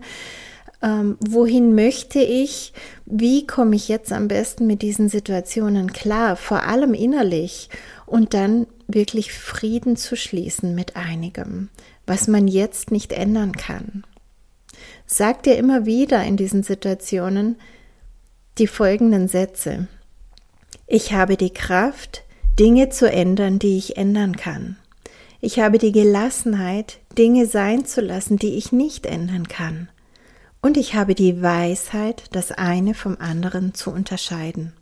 Ähm, 0.82 1.16
wohin 1.20 1.74
möchte 1.74 2.18
ich? 2.18 2.72
Wie 3.06 3.46
komme 3.46 3.76
ich 3.76 3.88
jetzt 3.88 4.12
am 4.12 4.28
besten 4.28 4.66
mit 4.66 4.82
diesen 4.82 5.08
Situationen 5.08 5.92
klar? 5.92 6.36
Vor 6.36 6.64
allem 6.64 6.92
innerlich. 6.92 7.70
Und 8.04 8.34
dann 8.34 8.66
wirklich 8.86 9.32
Frieden 9.32 9.96
zu 9.96 10.16
schließen 10.16 10.74
mit 10.74 10.96
einigem, 10.96 11.70
was 12.06 12.28
man 12.28 12.48
jetzt 12.48 12.90
nicht 12.90 13.12
ändern 13.12 13.52
kann. 13.52 14.04
Sag 15.06 15.42
dir 15.42 15.56
immer 15.56 15.86
wieder 15.86 16.22
in 16.24 16.36
diesen 16.36 16.62
Situationen 16.62 17.56
die 18.58 18.66
folgenden 18.66 19.28
Sätze. 19.28 19.88
Ich 20.86 21.12
habe 21.12 21.36
die 21.36 21.52
Kraft, 21.52 22.24
Dinge 22.58 22.88
zu 22.88 23.10
ändern, 23.10 23.58
die 23.58 23.78
ich 23.78 23.96
ändern 23.96 24.36
kann. 24.36 24.76
Ich 25.40 25.58
habe 25.58 25.78
die 25.78 25.92
Gelassenheit, 25.92 26.98
Dinge 27.18 27.46
sein 27.46 27.84
zu 27.84 28.00
lassen, 28.00 28.38
die 28.38 28.54
ich 28.54 28.72
nicht 28.72 29.06
ändern 29.06 29.48
kann. 29.48 29.88
Und 30.62 30.76
ich 30.76 30.94
habe 30.94 31.14
die 31.14 31.42
Weisheit, 31.42 32.24
das 32.32 32.52
eine 32.52 32.94
vom 32.94 33.18
anderen 33.18 33.74
zu 33.74 33.90
unterscheiden. 33.90 34.72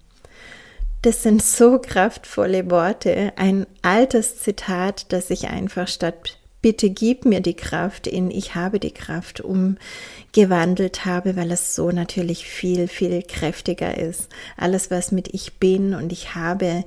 Das 1.02 1.25
sind 1.25 1.42
so 1.42 1.80
kraftvolle 1.80 2.71
Worte, 2.71 3.32
ein 3.37 3.66
altes 3.82 4.38
Zitat, 4.38 5.12
das 5.12 5.30
ich 5.30 5.49
einfach 5.49 5.88
statt 5.88 6.38
bitte 6.62 6.88
gib 6.90 7.26
mir 7.26 7.40
die 7.40 7.54
Kraft 7.54 8.07
in 8.07 8.31
ich 8.31 8.54
habe 8.54 8.78
die 8.78 8.92
Kraft 8.92 9.42
umgewandelt 9.42 11.04
habe, 11.04 11.35
weil 11.37 11.50
es 11.50 11.75
so 11.75 11.90
natürlich 11.90 12.47
viel, 12.47 12.87
viel 12.88 13.23
kräftiger 13.23 13.99
ist. 13.99 14.28
Alles, 14.57 14.90
was 14.90 15.12
mit 15.12 15.28
ich 15.35 15.52
bin 15.54 15.95
und 15.95 16.12
ich 16.12 16.35
habe 16.35 16.85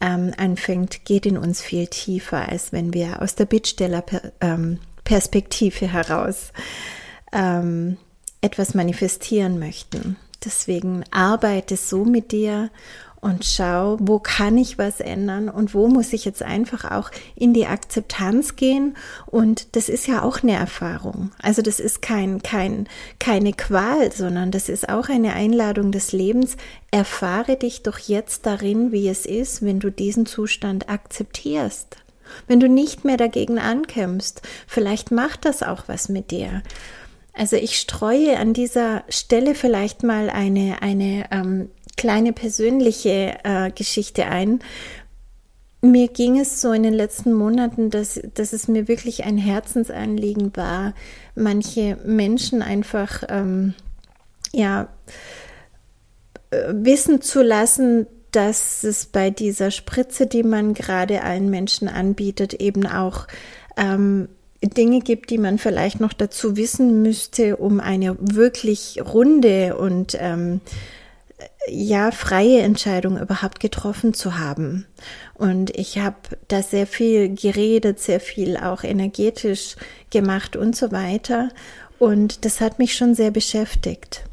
ähm, 0.00 0.32
anfängt, 0.36 1.04
geht 1.04 1.24
in 1.24 1.38
uns 1.38 1.62
viel 1.62 1.86
tiefer, 1.86 2.48
als 2.48 2.72
wenn 2.72 2.92
wir 2.92 3.22
aus 3.22 3.36
der 3.36 3.46
Bittsteller-Perspektive 3.46 5.84
ähm, 5.86 5.90
heraus 5.90 6.52
ähm, 7.32 7.96
etwas 8.40 8.74
manifestieren 8.74 9.58
möchten. 9.58 10.16
Deswegen 10.44 11.04
arbeite 11.10 11.76
so 11.76 12.04
mit 12.04 12.30
dir 12.32 12.70
und 13.20 13.44
schau, 13.44 13.96
wo 14.00 14.18
kann 14.18 14.56
ich 14.58 14.78
was 14.78 15.00
ändern 15.00 15.48
und 15.48 15.74
wo 15.74 15.88
muss 15.88 16.12
ich 16.12 16.24
jetzt 16.24 16.42
einfach 16.42 16.90
auch 16.90 17.10
in 17.34 17.54
die 17.54 17.66
Akzeptanz 17.66 18.56
gehen. 18.56 18.96
Und 19.26 19.74
das 19.74 19.88
ist 19.88 20.06
ja 20.06 20.22
auch 20.22 20.42
eine 20.42 20.54
Erfahrung. 20.54 21.32
Also 21.42 21.62
das 21.62 21.80
ist 21.80 22.02
kein, 22.02 22.42
kein, 22.42 22.88
keine 23.18 23.52
Qual, 23.52 24.12
sondern 24.12 24.50
das 24.50 24.68
ist 24.68 24.88
auch 24.88 25.08
eine 25.08 25.32
Einladung 25.32 25.92
des 25.92 26.12
Lebens. 26.12 26.56
Erfahre 26.90 27.56
dich 27.56 27.82
doch 27.82 27.98
jetzt 27.98 28.46
darin, 28.46 28.92
wie 28.92 29.08
es 29.08 29.26
ist, 29.26 29.64
wenn 29.64 29.80
du 29.80 29.90
diesen 29.90 30.26
Zustand 30.26 30.88
akzeptierst. 30.88 31.96
Wenn 32.46 32.60
du 32.60 32.68
nicht 32.68 33.04
mehr 33.04 33.16
dagegen 33.16 33.58
ankämpfst, 33.58 34.42
vielleicht 34.66 35.10
macht 35.10 35.44
das 35.44 35.62
auch 35.62 35.84
was 35.86 36.08
mit 36.08 36.30
dir. 36.30 36.62
Also 37.32 37.56
ich 37.56 37.78
streue 37.78 38.38
an 38.38 38.54
dieser 38.54 39.04
Stelle 39.10 39.54
vielleicht 39.54 40.02
mal 40.02 40.30
eine, 40.30 40.80
eine 40.80 41.26
ähm, 41.30 41.70
kleine 41.96 42.32
persönliche 42.32 43.38
äh, 43.44 43.70
Geschichte 43.70 44.26
ein. 44.26 44.60
Mir 45.82 46.08
ging 46.08 46.38
es 46.38 46.60
so 46.60 46.72
in 46.72 46.82
den 46.82 46.94
letzten 46.94 47.32
Monaten, 47.32 47.90
dass, 47.90 48.20
dass 48.34 48.52
es 48.52 48.68
mir 48.68 48.88
wirklich 48.88 49.24
ein 49.24 49.38
Herzensanliegen 49.38 50.56
war, 50.56 50.94
manche 51.34 51.98
Menschen 52.04 52.62
einfach 52.62 53.22
ähm, 53.28 53.74
ja, 54.52 54.88
äh, 56.50 56.72
wissen 56.72 57.22
zu 57.22 57.42
lassen, 57.42 58.06
dass 58.32 58.84
es 58.84 59.06
bei 59.06 59.30
dieser 59.30 59.70
Spritze, 59.70 60.26
die 60.26 60.42
man 60.42 60.74
gerade 60.74 61.22
allen 61.22 61.48
Menschen 61.50 61.88
anbietet, 61.88 62.54
eben 62.54 62.86
auch 62.86 63.26
ähm, 63.76 64.28
Dinge 64.62 65.00
gibt, 65.00 65.30
die 65.30 65.38
man 65.38 65.58
vielleicht 65.58 66.00
noch 66.00 66.12
dazu 66.12 66.56
wissen 66.56 67.02
müsste, 67.02 67.56
um 67.56 67.80
eine 67.80 68.16
wirklich 68.18 69.00
runde 69.04 69.76
und 69.76 70.16
ähm, 70.20 70.60
ja 71.68 72.10
freie 72.10 72.60
Entscheidung 72.60 73.18
überhaupt 73.18 73.60
getroffen 73.60 74.14
zu 74.14 74.38
haben. 74.38 74.86
Und 75.34 75.70
ich 75.76 75.98
habe 75.98 76.16
da 76.48 76.62
sehr 76.62 76.86
viel 76.86 77.34
geredet, 77.34 78.00
sehr 78.00 78.20
viel 78.20 78.56
auch 78.56 78.84
energetisch 78.84 79.76
gemacht 80.10 80.56
und 80.56 80.76
so 80.76 80.92
weiter. 80.92 81.50
Und 81.98 82.44
das 82.44 82.60
hat 82.60 82.78
mich 82.78 82.94
schon 82.94 83.14
sehr 83.14 83.30
beschäftigt, 83.30 84.24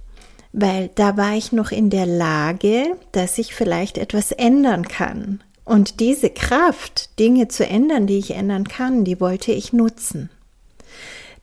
weil 0.51 0.89
da 0.95 1.17
war 1.17 1.35
ich 1.35 1.51
noch 1.51 1.71
in 1.71 1.89
der 1.89 2.05
Lage, 2.05 2.95
dass 3.11 3.37
ich 3.37 3.55
vielleicht 3.55 3.97
etwas 3.97 4.31
ändern 4.31 4.87
kann. 4.87 5.41
Und 5.65 6.01
diese 6.01 6.29
Kraft, 6.29 7.17
Dinge 7.19 7.47
zu 7.47 7.65
ändern, 7.65 8.05
die 8.05 8.17
ich 8.17 8.31
ändern 8.31 8.67
kann, 8.67 9.05
die 9.05 9.19
wollte 9.21 9.53
ich 9.53 9.71
nutzen. 9.71 10.29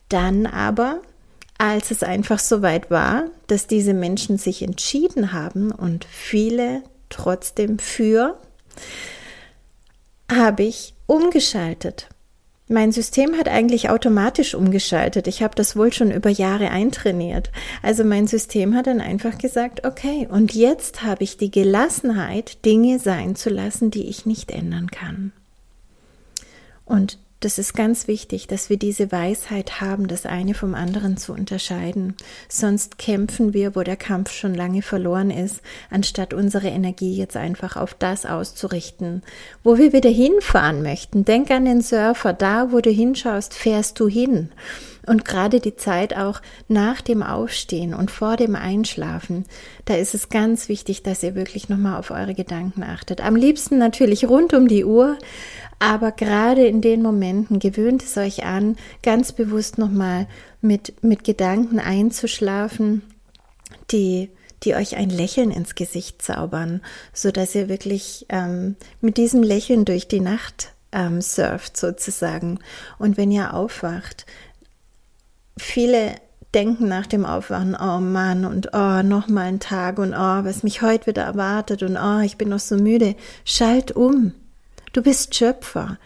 Dann 0.09 0.45
aber 0.45 1.01
als 1.61 1.91
es 1.91 2.01
einfach 2.01 2.39
so 2.39 2.63
weit 2.63 2.89
war, 2.89 3.25
dass 3.45 3.67
diese 3.67 3.93
Menschen 3.93 4.39
sich 4.39 4.63
entschieden 4.63 5.31
haben 5.31 5.71
und 5.71 6.05
viele 6.05 6.81
trotzdem 7.09 7.77
für, 7.77 8.39
habe 10.31 10.63
ich 10.63 10.95
umgeschaltet. 11.05 12.09
Mein 12.67 12.91
System 12.91 13.37
hat 13.37 13.47
eigentlich 13.47 13.91
automatisch 13.91 14.55
umgeschaltet. 14.55 15.27
Ich 15.27 15.43
habe 15.43 15.53
das 15.53 15.75
wohl 15.75 15.93
schon 15.93 16.09
über 16.09 16.31
Jahre 16.31 16.71
eintrainiert. 16.71 17.51
Also 17.83 18.03
mein 18.03 18.25
System 18.25 18.75
hat 18.75 18.87
dann 18.87 18.99
einfach 18.99 19.37
gesagt, 19.37 19.85
okay, 19.85 20.27
und 20.31 20.55
jetzt 20.55 21.03
habe 21.03 21.23
ich 21.23 21.37
die 21.37 21.51
Gelassenheit, 21.51 22.65
Dinge 22.65 22.97
sein 22.97 23.35
zu 23.35 23.51
lassen, 23.51 23.91
die 23.91 24.09
ich 24.09 24.25
nicht 24.25 24.49
ändern 24.49 24.89
kann. 24.89 25.31
Und 26.85 27.19
das 27.41 27.57
ist 27.57 27.73
ganz 27.73 28.07
wichtig, 28.07 28.45
dass 28.45 28.69
wir 28.69 28.77
diese 28.77 29.11
Weisheit 29.11 29.81
haben, 29.81 30.07
das 30.07 30.27
eine 30.27 30.53
vom 30.53 30.75
anderen 30.75 31.17
zu 31.17 31.33
unterscheiden. 31.33 32.15
Sonst 32.47 32.99
kämpfen 32.99 33.53
wir, 33.53 33.75
wo 33.75 33.81
der 33.81 33.97
Kampf 33.97 34.31
schon 34.31 34.53
lange 34.53 34.83
verloren 34.83 35.31
ist, 35.31 35.61
anstatt 35.89 36.35
unsere 36.35 36.67
Energie 36.67 37.15
jetzt 37.17 37.35
einfach 37.35 37.77
auf 37.77 37.95
das 37.95 38.27
auszurichten, 38.27 39.23
wo 39.63 39.79
wir 39.79 39.91
wieder 39.91 40.11
hinfahren 40.11 40.83
möchten. 40.83 41.25
Denk 41.25 41.49
an 41.49 41.65
den 41.65 41.81
Surfer, 41.81 42.33
da 42.33 42.71
wo 42.71 42.79
du 42.79 42.91
hinschaust, 42.91 43.55
fährst 43.55 43.99
du 43.99 44.07
hin. 44.07 44.51
Und 45.07 45.25
gerade 45.25 45.59
die 45.59 45.75
Zeit 45.75 46.15
auch 46.15 46.41
nach 46.67 47.01
dem 47.01 47.23
Aufstehen 47.23 47.93
und 47.93 48.11
vor 48.11 48.37
dem 48.37 48.55
Einschlafen, 48.55 49.45
da 49.85 49.95
ist 49.95 50.13
es 50.13 50.29
ganz 50.29 50.69
wichtig, 50.69 51.01
dass 51.03 51.23
ihr 51.23 51.35
wirklich 51.35 51.69
nochmal 51.69 51.97
auf 51.99 52.11
eure 52.11 52.35
Gedanken 52.35 52.83
achtet. 52.83 53.21
Am 53.21 53.35
liebsten 53.35 53.77
natürlich 53.77 54.27
rund 54.27 54.53
um 54.53 54.67
die 54.67 54.85
Uhr, 54.85 55.17
aber 55.79 56.11
gerade 56.11 56.65
in 56.67 56.81
den 56.81 57.01
Momenten 57.01 57.59
gewöhnt 57.59 58.03
es 58.03 58.15
euch 58.17 58.45
an, 58.45 58.75
ganz 59.01 59.31
bewusst 59.31 59.79
nochmal 59.79 60.27
mit, 60.61 61.03
mit 61.03 61.23
Gedanken 61.23 61.79
einzuschlafen, 61.79 63.01
die 63.91 64.29
die 64.63 64.75
euch 64.75 64.95
ein 64.95 65.09
Lächeln 65.09 65.51
ins 65.51 65.75
Gesicht 65.75 66.21
zaubern, 66.21 66.81
so 67.13 67.31
dass 67.31 67.55
ihr 67.55 67.67
wirklich 67.67 68.25
ähm, 68.29 68.75
mit 68.99 69.17
diesem 69.17 69.41
Lächeln 69.41 69.85
durch 69.85 70.07
die 70.07 70.19
Nacht 70.19 70.73
ähm, 70.91 71.21
surft 71.21 71.77
sozusagen. 71.77 72.59
Und 72.99 73.17
wenn 73.17 73.31
ihr 73.31 73.53
aufwacht, 73.53 74.25
viele 75.61 76.15
denken 76.53 76.87
nach 76.87 77.07
dem 77.07 77.25
Aufwachen, 77.25 77.77
oh 77.79 77.99
Mann, 77.99 78.45
und 78.45 78.69
oh, 78.73 79.01
noch 79.03 79.27
mal 79.27 79.45
ein 79.45 79.59
Tag 79.59 79.99
und 79.99 80.13
oh, 80.13 80.43
was 80.43 80.63
mich 80.63 80.81
heute 80.81 81.07
wieder 81.07 81.23
erwartet 81.23 81.81
und 81.83 81.97
oh, 81.97 82.19
ich 82.19 82.37
bin 82.37 82.49
noch 82.49 82.59
so 82.59 82.75
müde. 82.75 83.15
Schalt 83.45 83.91
um. 83.91 84.33
Du 84.91 85.01
bist 85.01 85.33
Schöpfer. 85.35 85.97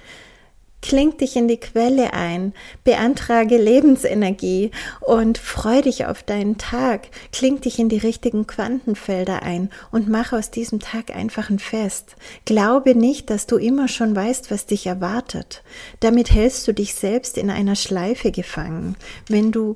Kling 0.82 1.18
dich 1.18 1.36
in 1.36 1.48
die 1.48 1.58
Quelle 1.58 2.14
ein, 2.14 2.54
beantrage 2.84 3.58
Lebensenergie 3.58 4.70
und 5.02 5.40
freu 5.40 5.82
dich 5.82 6.06
auf 6.06 6.22
deinen 6.22 6.60
Tag. 6.60 7.08
Kling 7.32 7.60
dich 7.60 7.80
in 7.80 7.90
die 7.90 7.98
richtigen 7.98 8.46
Quantenfelder 8.46 9.42
ein 9.42 9.72
und 9.92 10.08
mach 10.08 10.32
aus 10.32 10.52
diesem 10.52 10.80
Tag 10.80 11.16
einfach 11.16 11.50
ein 11.50 11.58
Fest. 11.58 12.16
Glaube 12.46 12.94
nicht, 12.94 13.32
dass 13.32 13.48
du 13.48 13.58
immer 13.58 13.88
schon 13.88 14.16
weißt, 14.16 14.52
was 14.52 14.68
dich 14.68 14.86
erwartet. 14.86 15.64
Damit 16.02 16.32
hältst 16.32 16.68
du 16.68 16.74
dich 16.74 16.94
selbst 16.94 17.40
in 17.40 17.50
einer 17.50 17.76
Schleife 17.76 18.32
gefangen. 18.32 18.96
Wenn 19.28 19.52
du 19.52 19.74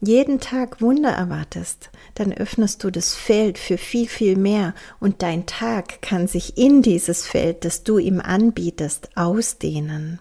jeden 0.00 0.38
Tag 0.38 0.80
Wunder 0.80 1.10
erwartest, 1.10 1.90
dann 2.14 2.32
öffnest 2.32 2.84
du 2.84 2.90
das 2.90 3.14
Feld 3.14 3.58
für 3.58 3.78
viel, 3.78 4.06
viel 4.06 4.36
mehr 4.36 4.74
und 5.00 5.22
dein 5.22 5.46
Tag 5.46 6.02
kann 6.02 6.28
sich 6.28 6.58
in 6.58 6.82
dieses 6.82 7.26
Feld, 7.26 7.64
das 7.64 7.84
du 7.84 7.98
ihm 7.98 8.20
anbietest, 8.20 9.08
ausdehnen. 9.16 10.20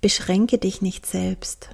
Beschränke 0.00 0.58
dich 0.58 0.82
nicht 0.82 1.06
selbst. 1.06 1.70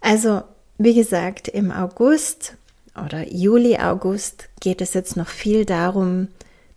Also, 0.00 0.42
wie 0.78 0.94
gesagt, 0.94 1.48
im 1.48 1.70
August 1.70 2.54
oder 2.96 3.28
Juli, 3.30 3.78
August 3.78 4.48
geht 4.60 4.80
es 4.80 4.94
jetzt 4.94 5.16
noch 5.16 5.28
viel 5.28 5.64
darum, 5.64 6.28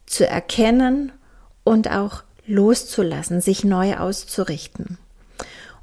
zu 0.06 0.28
erkennen 0.28 1.12
und 1.64 1.90
auch 1.90 2.24
loszulassen, 2.46 3.42
sich 3.42 3.64
neu 3.64 3.98
auszurichten. 3.98 4.98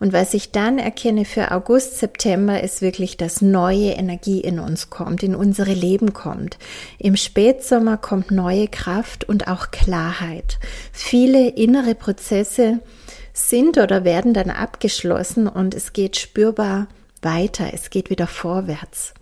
Und 0.00 0.14
was 0.14 0.32
ich 0.32 0.50
dann 0.50 0.78
erkenne 0.78 1.26
für 1.26 1.50
August, 1.50 1.98
September 1.98 2.62
ist 2.62 2.80
wirklich, 2.80 3.18
dass 3.18 3.42
neue 3.42 3.90
Energie 3.90 4.40
in 4.40 4.58
uns 4.58 4.88
kommt, 4.88 5.22
in 5.22 5.34
unsere 5.34 5.74
Leben 5.74 6.14
kommt. 6.14 6.58
Im 6.98 7.16
Spätsommer 7.16 7.98
kommt 7.98 8.30
neue 8.30 8.66
Kraft 8.66 9.24
und 9.28 9.46
auch 9.46 9.70
Klarheit. 9.70 10.58
Viele 10.90 11.50
innere 11.50 11.94
Prozesse 11.94 12.80
sind 13.32 13.78
oder 13.78 14.04
werden 14.04 14.34
dann 14.34 14.50
abgeschlossen 14.50 15.46
und 15.46 15.74
es 15.74 15.92
geht 15.92 16.16
spürbar 16.16 16.88
weiter, 17.22 17.70
es 17.72 17.90
geht 17.90 18.10
wieder 18.10 18.26
vorwärts. 18.26 19.14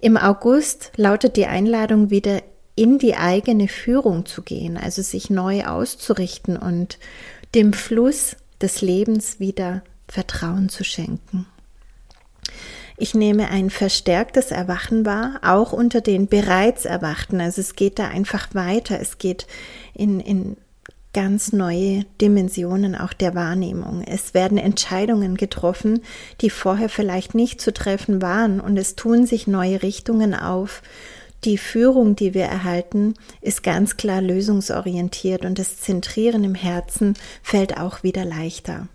Im 0.00 0.16
August 0.16 0.92
lautet 0.96 1.36
die 1.36 1.46
Einladung 1.46 2.10
wieder 2.10 2.42
in 2.74 2.98
die 2.98 3.16
eigene 3.16 3.68
Führung 3.68 4.26
zu 4.26 4.42
gehen, 4.42 4.76
also 4.76 5.02
sich 5.02 5.30
neu 5.30 5.64
auszurichten 5.64 6.56
und 6.56 6.98
dem 7.54 7.72
Fluss 7.72 8.36
des 8.60 8.80
Lebens 8.80 9.40
wieder 9.40 9.82
Vertrauen 10.08 10.68
zu 10.68 10.84
schenken. 10.84 11.46
Ich 12.96 13.14
nehme 13.14 13.48
ein 13.48 13.70
verstärktes 13.70 14.50
Erwachen 14.50 15.04
wahr, 15.04 15.40
auch 15.42 15.72
unter 15.72 16.00
den 16.00 16.28
bereits 16.28 16.84
Erwachten. 16.84 17.40
Also 17.40 17.60
es 17.60 17.74
geht 17.74 17.98
da 17.98 18.08
einfach 18.08 18.54
weiter. 18.54 19.00
Es 19.00 19.18
geht 19.18 19.46
in, 19.94 20.20
in 20.20 20.56
ganz 21.12 21.52
neue 21.52 22.04
Dimensionen 22.20 22.94
auch 22.94 23.12
der 23.12 23.34
Wahrnehmung. 23.34 24.02
Es 24.02 24.34
werden 24.34 24.58
Entscheidungen 24.58 25.36
getroffen, 25.36 26.00
die 26.40 26.50
vorher 26.50 26.88
vielleicht 26.88 27.34
nicht 27.34 27.60
zu 27.60 27.72
treffen 27.72 28.22
waren 28.22 28.60
und 28.60 28.76
es 28.76 28.96
tun 28.96 29.26
sich 29.26 29.46
neue 29.46 29.82
Richtungen 29.82 30.34
auf. 30.34 30.82
Die 31.44 31.58
Führung, 31.58 32.14
die 32.14 32.34
wir 32.34 32.44
erhalten, 32.44 33.14
ist 33.40 33.62
ganz 33.62 33.96
klar 33.96 34.22
lösungsorientiert 34.22 35.44
und 35.44 35.58
das 35.58 35.80
Zentrieren 35.80 36.44
im 36.44 36.54
Herzen 36.54 37.14
fällt 37.42 37.78
auch 37.78 38.02
wieder 38.04 38.24
leichter. 38.24 38.86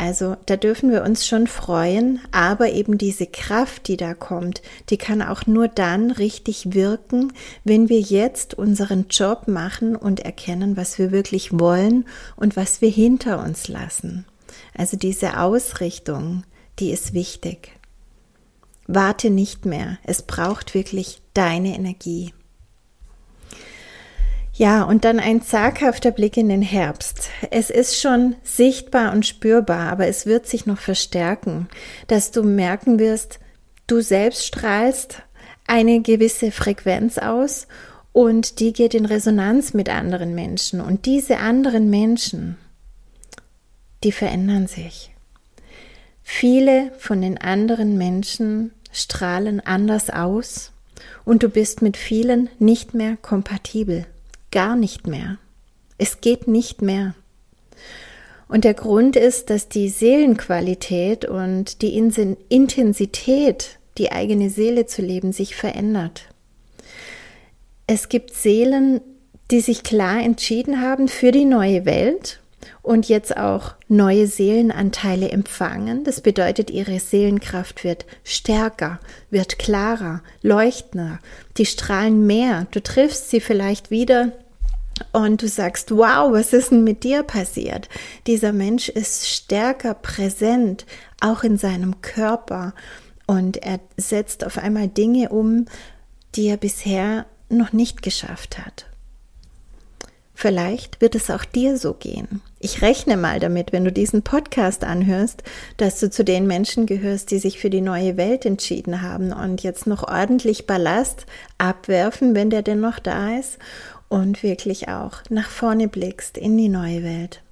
Also 0.00 0.38
da 0.46 0.56
dürfen 0.56 0.90
wir 0.90 1.02
uns 1.02 1.26
schon 1.26 1.46
freuen, 1.46 2.22
aber 2.32 2.70
eben 2.70 2.96
diese 2.96 3.26
Kraft, 3.26 3.86
die 3.86 3.98
da 3.98 4.14
kommt, 4.14 4.62
die 4.88 4.96
kann 4.96 5.20
auch 5.20 5.46
nur 5.46 5.68
dann 5.68 6.10
richtig 6.10 6.72
wirken, 6.72 7.34
wenn 7.64 7.90
wir 7.90 8.00
jetzt 8.00 8.54
unseren 8.54 9.08
Job 9.10 9.46
machen 9.46 9.96
und 9.96 10.20
erkennen, 10.20 10.78
was 10.78 10.98
wir 10.98 11.10
wirklich 11.10 11.52
wollen 11.52 12.06
und 12.34 12.56
was 12.56 12.80
wir 12.80 12.88
hinter 12.88 13.44
uns 13.44 13.68
lassen. 13.68 14.24
Also 14.74 14.96
diese 14.96 15.38
Ausrichtung, 15.38 16.44
die 16.78 16.92
ist 16.92 17.12
wichtig. 17.12 17.72
Warte 18.86 19.28
nicht 19.28 19.66
mehr, 19.66 19.98
es 20.04 20.22
braucht 20.22 20.72
wirklich 20.72 21.20
deine 21.34 21.74
Energie. 21.74 22.32
Ja, 24.60 24.82
und 24.82 25.06
dann 25.06 25.20
ein 25.20 25.40
zaghafter 25.40 26.10
Blick 26.10 26.36
in 26.36 26.50
den 26.50 26.60
Herbst. 26.60 27.30
Es 27.50 27.70
ist 27.70 27.98
schon 27.98 28.36
sichtbar 28.42 29.12
und 29.12 29.24
spürbar, 29.24 29.90
aber 29.90 30.06
es 30.06 30.26
wird 30.26 30.46
sich 30.46 30.66
noch 30.66 30.76
verstärken, 30.76 31.66
dass 32.08 32.30
du 32.30 32.42
merken 32.42 32.98
wirst, 32.98 33.40
du 33.86 34.02
selbst 34.02 34.44
strahlst 34.44 35.22
eine 35.66 36.02
gewisse 36.02 36.50
Frequenz 36.50 37.16
aus 37.16 37.68
und 38.12 38.60
die 38.60 38.74
geht 38.74 38.92
in 38.92 39.06
Resonanz 39.06 39.72
mit 39.72 39.88
anderen 39.88 40.34
Menschen. 40.34 40.82
Und 40.82 41.06
diese 41.06 41.38
anderen 41.38 41.88
Menschen, 41.88 42.58
die 44.04 44.12
verändern 44.12 44.66
sich. 44.66 45.10
Viele 46.22 46.92
von 46.98 47.22
den 47.22 47.38
anderen 47.38 47.96
Menschen 47.96 48.72
strahlen 48.92 49.60
anders 49.60 50.10
aus 50.10 50.72
und 51.24 51.42
du 51.42 51.48
bist 51.48 51.80
mit 51.80 51.96
vielen 51.96 52.50
nicht 52.58 52.92
mehr 52.92 53.16
kompatibel 53.16 54.04
gar 54.50 54.76
nicht 54.76 55.06
mehr. 55.06 55.38
Es 55.98 56.20
geht 56.20 56.48
nicht 56.48 56.82
mehr. 56.82 57.14
Und 58.48 58.64
der 58.64 58.74
Grund 58.74 59.14
ist, 59.14 59.50
dass 59.50 59.68
die 59.68 59.88
Seelenqualität 59.88 61.24
und 61.24 61.82
die 61.82 61.96
Intensität, 61.96 63.78
die 63.96 64.10
eigene 64.10 64.50
Seele 64.50 64.86
zu 64.86 65.02
leben, 65.02 65.32
sich 65.32 65.54
verändert. 65.54 66.24
Es 67.86 68.08
gibt 68.08 68.34
Seelen, 68.34 69.00
die 69.50 69.60
sich 69.60 69.82
klar 69.82 70.20
entschieden 70.20 70.80
haben 70.80 71.08
für 71.08 71.30
die 71.30 71.44
neue 71.44 71.84
Welt 71.84 72.39
und 72.82 73.08
jetzt 73.08 73.36
auch 73.36 73.74
neue 73.88 74.26
Seelenanteile 74.26 75.30
empfangen. 75.30 76.04
Das 76.04 76.20
bedeutet, 76.20 76.70
ihre 76.70 76.98
Seelenkraft 76.98 77.84
wird 77.84 78.06
stärker, 78.24 79.00
wird 79.30 79.58
klarer, 79.58 80.22
leuchtender. 80.42 81.18
Die 81.56 81.66
strahlen 81.66 82.26
mehr. 82.26 82.66
Du 82.70 82.82
triffst 82.82 83.30
sie 83.30 83.40
vielleicht 83.40 83.90
wieder 83.90 84.32
und 85.12 85.42
du 85.42 85.48
sagst, 85.48 85.90
wow, 85.90 86.32
was 86.32 86.52
ist 86.52 86.70
denn 86.70 86.84
mit 86.84 87.04
dir 87.04 87.22
passiert? 87.22 87.88
Dieser 88.26 88.52
Mensch 88.52 88.88
ist 88.88 89.28
stärker 89.28 89.94
präsent, 89.94 90.86
auch 91.20 91.42
in 91.42 91.56
seinem 91.58 92.00
Körper. 92.00 92.74
Und 93.26 93.58
er 93.58 93.80
setzt 93.96 94.44
auf 94.44 94.58
einmal 94.58 94.88
Dinge 94.88 95.28
um, 95.28 95.66
die 96.34 96.48
er 96.48 96.56
bisher 96.56 97.26
noch 97.48 97.72
nicht 97.72 98.02
geschafft 98.02 98.58
hat. 98.58 98.89
Vielleicht 100.40 101.02
wird 101.02 101.16
es 101.16 101.28
auch 101.28 101.44
dir 101.44 101.76
so 101.76 101.92
gehen. 101.92 102.40
Ich 102.60 102.80
rechne 102.80 103.18
mal 103.18 103.40
damit, 103.40 103.74
wenn 103.74 103.84
du 103.84 103.92
diesen 103.92 104.22
Podcast 104.22 104.84
anhörst, 104.84 105.42
dass 105.76 106.00
du 106.00 106.08
zu 106.08 106.24
den 106.24 106.46
Menschen 106.46 106.86
gehörst, 106.86 107.30
die 107.30 107.38
sich 107.38 107.58
für 107.58 107.68
die 107.68 107.82
neue 107.82 108.16
Welt 108.16 108.46
entschieden 108.46 109.02
haben 109.02 109.34
und 109.34 109.62
jetzt 109.62 109.86
noch 109.86 110.02
ordentlich 110.02 110.66
Ballast 110.66 111.26
abwerfen, 111.58 112.34
wenn 112.34 112.48
der 112.48 112.62
denn 112.62 112.80
noch 112.80 113.00
da 113.00 113.36
ist 113.36 113.58
und 114.08 114.42
wirklich 114.42 114.88
auch 114.88 115.18
nach 115.28 115.50
vorne 115.50 115.88
blickst 115.88 116.38
in 116.38 116.56
die 116.56 116.70
neue 116.70 117.04
Welt. 117.04 117.42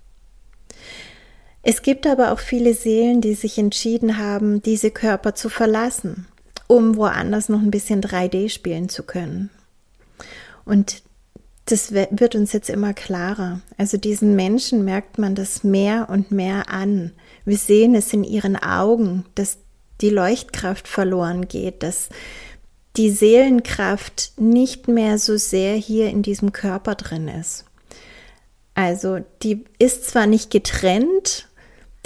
Es 1.63 1.83
gibt 1.83 2.07
aber 2.07 2.33
auch 2.33 2.41
viele 2.41 2.73
Seelen, 2.73 3.21
die 3.21 3.35
sich 3.35 3.59
entschieden 3.59 4.17
haben, 4.17 4.63
diese 4.63 4.91
Körper 4.91 5.35
zu 5.35 5.51
verlassen, 5.51 6.27
um 6.69 6.97
woanders 6.97 7.51
noch 7.51 7.61
ein 7.61 7.71
bisschen 7.71 8.01
3D 8.01 8.49
spielen 8.49 8.89
zu 8.89 9.03
können. 9.03 9.51
Und 10.65 11.03
das 11.71 11.93
wird 11.93 12.35
uns 12.35 12.53
jetzt 12.53 12.71
immer 12.71 12.95
klarer. 12.95 13.61
Also 13.77 13.99
diesen 13.99 14.35
Menschen 14.35 14.85
merkt 14.85 15.19
man 15.19 15.35
das 15.35 15.65
mehr 15.65 16.09
und 16.11 16.31
mehr 16.31 16.71
an. 16.71 17.13
Wir 17.45 17.59
sehen 17.59 17.95
es 17.95 18.13
in 18.13 18.25
ihren 18.25 18.57
Augen, 18.57 19.27
dass 19.35 19.59
die 20.01 20.11
Leuchtkraft 20.11 20.89
verloren 20.89 21.47
geht, 21.47 21.83
dass 21.83 22.09
die 22.97 23.11
Seelenkraft 23.11 24.33
nicht 24.39 24.89
mehr 24.89 25.19
so 25.19 25.37
sehr 25.37 25.75
hier 25.75 26.09
in 26.09 26.23
diesem 26.23 26.53
Körper 26.53 26.95
drin 26.95 27.29
ist. 27.29 27.65
Also 28.75 29.19
die 29.43 29.65
ist 29.79 30.09
zwar 30.09 30.27
nicht 30.27 30.51
getrennt, 30.51 31.48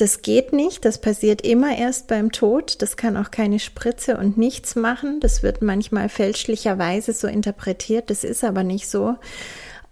das 0.03 0.21
geht 0.21 0.53
nicht, 0.53 0.85
das 0.85 1.01
passiert 1.01 1.47
immer 1.47 1.79
erst 1.79 2.09
beim 2.09 2.33
Tod, 2.33 2.83
das 2.83 2.97
kann 2.97 3.17
auch 3.17 3.31
keine 3.31 3.61
Spritze 3.61 4.17
und 4.17 4.37
nichts 4.37 4.75
machen, 4.75 5.21
das 5.21 5.45
wird 5.45 5.62
manchmal 5.62 6.09
fälschlicherweise 6.09 7.12
so 7.12 7.29
interpretiert, 7.29 8.11
das 8.11 8.25
ist 8.25 8.43
aber 8.43 8.65
nicht 8.65 8.88
so. 8.88 9.15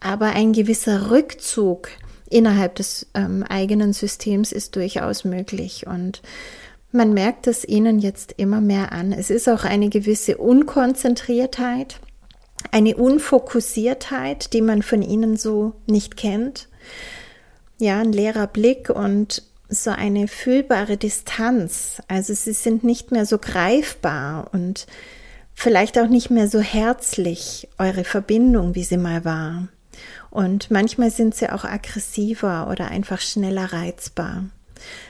Aber 0.01 0.31
ein 0.31 0.53
gewisser 0.53 1.13
Rückzug 1.13 1.91
innerhalb 2.29 2.75
des 2.75 3.07
ähm, 3.15 3.45
eigenen 3.49 3.93
Systems 3.93 4.51
ist 4.51 4.75
durchaus 4.75 5.25
möglich 5.25 5.87
und 5.87 6.23
man 6.91 7.15
merkt 7.15 7.47
es 7.47 7.65
ihnen 7.65 8.01
jetzt 8.01 8.35
immer 8.37 8.61
mehr 8.61 8.91
an. 8.91 9.13
Es 9.13 9.31
ist 9.31 9.49
auch 9.49 9.63
eine 9.63 9.91
gewisse 9.91 10.39
Unkonzentriertheit, 10.39 12.01
eine 12.73 12.97
Unfokussiertheit, 12.97 14.55
die 14.55 14.63
man 14.63 14.83
von 14.83 15.03
ihnen 15.03 15.37
so 15.37 15.75
nicht 15.87 16.17
kennt. 16.17 16.67
Ja, 17.79 18.01
ein 18.01 18.13
leerer 18.13 18.49
Blick 18.49 18.91
und 18.91 19.45
so 19.71 19.91
eine 19.91 20.29
fühlbare 20.29 20.97
Distanz. 20.97 22.03
Also 22.09 22.35
sie 22.35 22.53
sind 22.53 22.85
nicht 22.85 23.13
mehr 23.13 23.25
so 23.25 23.39
greifbar 23.39 24.51
und 24.53 24.87
vielleicht 25.55 25.99
auch 25.99 26.09
nicht 26.09 26.31
mehr 26.31 26.49
so 26.49 26.61
herzlich, 26.61 27.69
eure 27.79 28.05
Verbindung, 28.05 28.75
wie 28.75 28.85
sie 28.85 28.97
mal 28.97 29.25
war. 29.25 29.69
Und 30.31 30.71
manchmal 30.71 31.11
sind 31.11 31.35
sie 31.35 31.51
auch 31.51 31.65
aggressiver 31.65 32.69
oder 32.71 32.89
einfach 32.89 33.21
schneller 33.21 33.73
reizbar. 33.73 34.45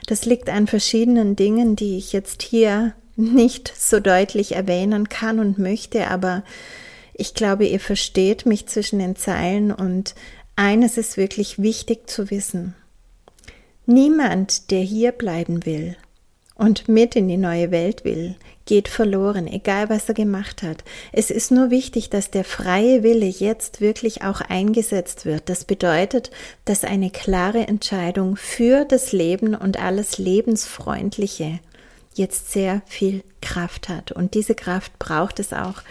Das 0.06 0.24
liegt 0.24 0.48
an 0.48 0.66
verschiedenen 0.66 1.36
Dingen, 1.36 1.76
die 1.76 1.96
ich 1.96 2.12
jetzt 2.12 2.42
hier 2.42 2.94
nicht 3.16 3.72
so 3.76 4.00
deutlich 4.00 4.56
erwähnen 4.56 5.08
kann 5.08 5.38
und 5.38 5.58
möchte, 5.58 6.08
aber 6.08 6.42
ich 7.12 7.34
glaube, 7.34 7.66
ihr 7.66 7.80
versteht 7.80 8.46
mich 8.46 8.66
zwischen 8.66 8.98
den 8.98 9.14
Zeilen 9.14 9.72
und 9.72 10.14
eines 10.56 10.96
ist 10.96 11.16
wirklich 11.16 11.60
wichtig 11.60 12.08
zu 12.08 12.30
wissen. 12.30 12.74
Niemand, 13.92 14.70
der 14.70 14.82
hier 14.82 15.10
bleiben 15.10 15.66
will 15.66 15.96
und 16.54 16.88
mit 16.88 17.16
in 17.16 17.26
die 17.26 17.36
neue 17.36 17.72
Welt 17.72 18.04
will, 18.04 18.36
geht 18.64 18.86
verloren, 18.86 19.48
egal 19.48 19.90
was 19.90 20.08
er 20.08 20.14
gemacht 20.14 20.62
hat. 20.62 20.84
Es 21.10 21.28
ist 21.32 21.50
nur 21.50 21.70
wichtig, 21.70 22.08
dass 22.08 22.30
der 22.30 22.44
freie 22.44 23.02
Wille 23.02 23.26
jetzt 23.26 23.80
wirklich 23.80 24.22
auch 24.22 24.42
eingesetzt 24.42 25.26
wird. 25.26 25.48
Das 25.48 25.64
bedeutet, 25.64 26.30
dass 26.64 26.84
eine 26.84 27.10
klare 27.10 27.66
Entscheidung 27.66 28.36
für 28.36 28.84
das 28.84 29.10
Leben 29.10 29.56
und 29.56 29.82
alles 29.82 30.18
Lebensfreundliche 30.18 31.58
jetzt 32.14 32.52
sehr 32.52 32.82
viel 32.86 33.24
Kraft 33.42 33.88
hat. 33.88 34.12
Und 34.12 34.34
diese 34.34 34.54
Kraft 34.54 35.00
braucht 35.00 35.40
es 35.40 35.52
auch, 35.52 35.82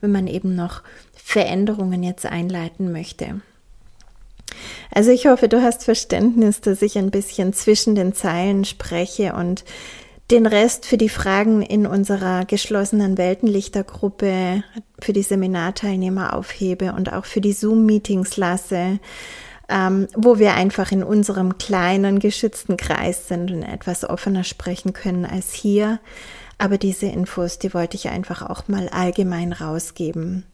wenn 0.00 0.12
man 0.12 0.28
eben 0.28 0.54
noch 0.54 0.84
Veränderungen 1.12 2.04
jetzt 2.04 2.24
einleiten 2.24 2.92
möchte. 2.92 3.40
Also 4.92 5.10
ich 5.10 5.26
hoffe, 5.26 5.48
du 5.48 5.62
hast 5.62 5.84
Verständnis, 5.84 6.60
dass 6.60 6.82
ich 6.82 6.98
ein 6.98 7.10
bisschen 7.10 7.52
zwischen 7.52 7.94
den 7.94 8.14
Zeilen 8.14 8.64
spreche 8.64 9.34
und 9.34 9.64
den 10.30 10.46
Rest 10.46 10.84
für 10.84 10.98
die 10.98 11.08
Fragen 11.08 11.62
in 11.62 11.86
unserer 11.86 12.44
geschlossenen 12.44 13.16
Weltenlichtergruppe 13.16 14.62
für 15.00 15.12
die 15.12 15.22
Seminarteilnehmer 15.22 16.34
aufhebe 16.34 16.92
und 16.92 17.12
auch 17.12 17.24
für 17.24 17.40
die 17.40 17.54
Zoom-Meetings 17.54 18.36
lasse, 18.36 18.98
ähm, 19.70 20.06
wo 20.14 20.38
wir 20.38 20.54
einfach 20.54 20.92
in 20.92 21.02
unserem 21.02 21.56
kleinen 21.56 22.18
geschützten 22.18 22.76
Kreis 22.76 23.28
sind 23.28 23.50
und 23.50 23.62
etwas 23.62 24.04
offener 24.08 24.44
sprechen 24.44 24.92
können 24.92 25.24
als 25.24 25.54
hier. 25.54 25.98
Aber 26.58 26.76
diese 26.76 27.06
Infos, 27.06 27.58
die 27.58 27.72
wollte 27.72 27.96
ich 27.96 28.08
einfach 28.08 28.42
auch 28.42 28.68
mal 28.68 28.88
allgemein 28.88 29.52
rausgeben. 29.52 30.44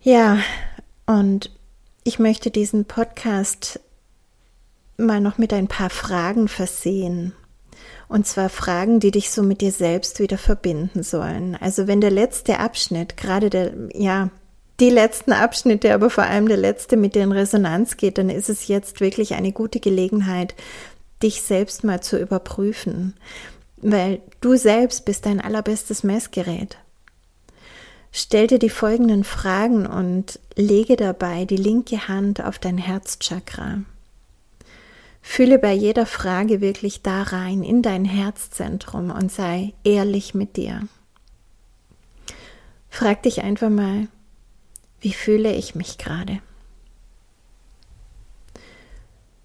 Ja, 0.00 0.38
und 1.06 1.50
ich 2.06 2.20
möchte 2.20 2.52
diesen 2.52 2.84
Podcast 2.84 3.80
mal 4.96 5.20
noch 5.20 5.38
mit 5.38 5.52
ein 5.52 5.66
paar 5.66 5.90
Fragen 5.90 6.46
versehen. 6.46 7.32
Und 8.06 8.28
zwar 8.28 8.48
Fragen, 8.48 9.00
die 9.00 9.10
dich 9.10 9.32
so 9.32 9.42
mit 9.42 9.60
dir 9.60 9.72
selbst 9.72 10.20
wieder 10.20 10.38
verbinden 10.38 11.02
sollen. 11.02 11.56
Also 11.56 11.88
wenn 11.88 12.00
der 12.00 12.12
letzte 12.12 12.60
Abschnitt, 12.60 13.16
gerade 13.16 13.50
der, 13.50 13.72
ja, 13.92 14.30
die 14.78 14.90
letzten 14.90 15.32
Abschnitte, 15.32 15.92
aber 15.92 16.08
vor 16.08 16.22
allem 16.22 16.46
der 16.46 16.58
letzte 16.58 16.96
mit 16.96 17.16
dir 17.16 17.24
in 17.24 17.32
Resonanz 17.32 17.96
geht, 17.96 18.18
dann 18.18 18.30
ist 18.30 18.48
es 18.48 18.68
jetzt 18.68 19.00
wirklich 19.00 19.34
eine 19.34 19.50
gute 19.50 19.80
Gelegenheit, 19.80 20.54
dich 21.24 21.42
selbst 21.42 21.82
mal 21.82 22.00
zu 22.02 22.20
überprüfen. 22.20 23.14
Weil 23.78 24.20
du 24.40 24.56
selbst 24.56 25.06
bist 25.06 25.26
dein 25.26 25.40
allerbestes 25.40 26.04
Messgerät. 26.04 26.78
Stell 28.18 28.46
dir 28.46 28.58
die 28.58 28.70
folgenden 28.70 29.24
Fragen 29.24 29.86
und 29.86 30.40
lege 30.54 30.96
dabei 30.96 31.44
die 31.44 31.58
linke 31.58 32.08
Hand 32.08 32.42
auf 32.42 32.58
dein 32.58 32.78
Herzchakra. 32.78 33.82
Fühle 35.20 35.58
bei 35.58 35.74
jeder 35.74 36.06
Frage 36.06 36.62
wirklich 36.62 37.02
da 37.02 37.24
rein 37.24 37.62
in 37.62 37.82
dein 37.82 38.06
Herzzentrum 38.06 39.10
und 39.10 39.30
sei 39.30 39.74
ehrlich 39.84 40.32
mit 40.32 40.56
dir. 40.56 40.88
Frag 42.88 43.22
dich 43.24 43.42
einfach 43.42 43.68
mal, 43.68 44.08
wie 45.02 45.12
fühle 45.12 45.54
ich 45.54 45.74
mich 45.74 45.98
gerade? 45.98 46.40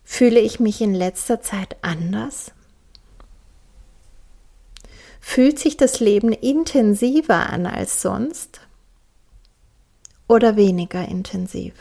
Fühle 0.06 0.40
ich 0.40 0.62
mich 0.62 0.80
in 0.80 0.94
letzter 0.94 1.42
Zeit 1.42 1.76
anders? 1.82 2.54
Fühlt 5.22 5.60
sich 5.60 5.78
das 5.78 6.00
Leben 6.02 6.34
intensiver 6.34 7.50
an 7.50 7.68
als 7.68 8.02
sonst 8.02 8.60
oder 10.28 10.58
weniger 10.58 11.08
intensiv? 11.08 11.74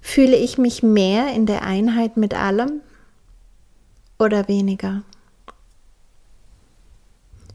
Fühle 0.00 0.36
ich 0.36 0.58
mich 0.58 0.82
mehr 0.82 1.32
in 1.32 1.46
der 1.46 1.62
Einheit 1.62 2.16
mit 2.16 2.34
allem 2.34 2.82
oder 4.18 4.46
weniger? 4.46 5.02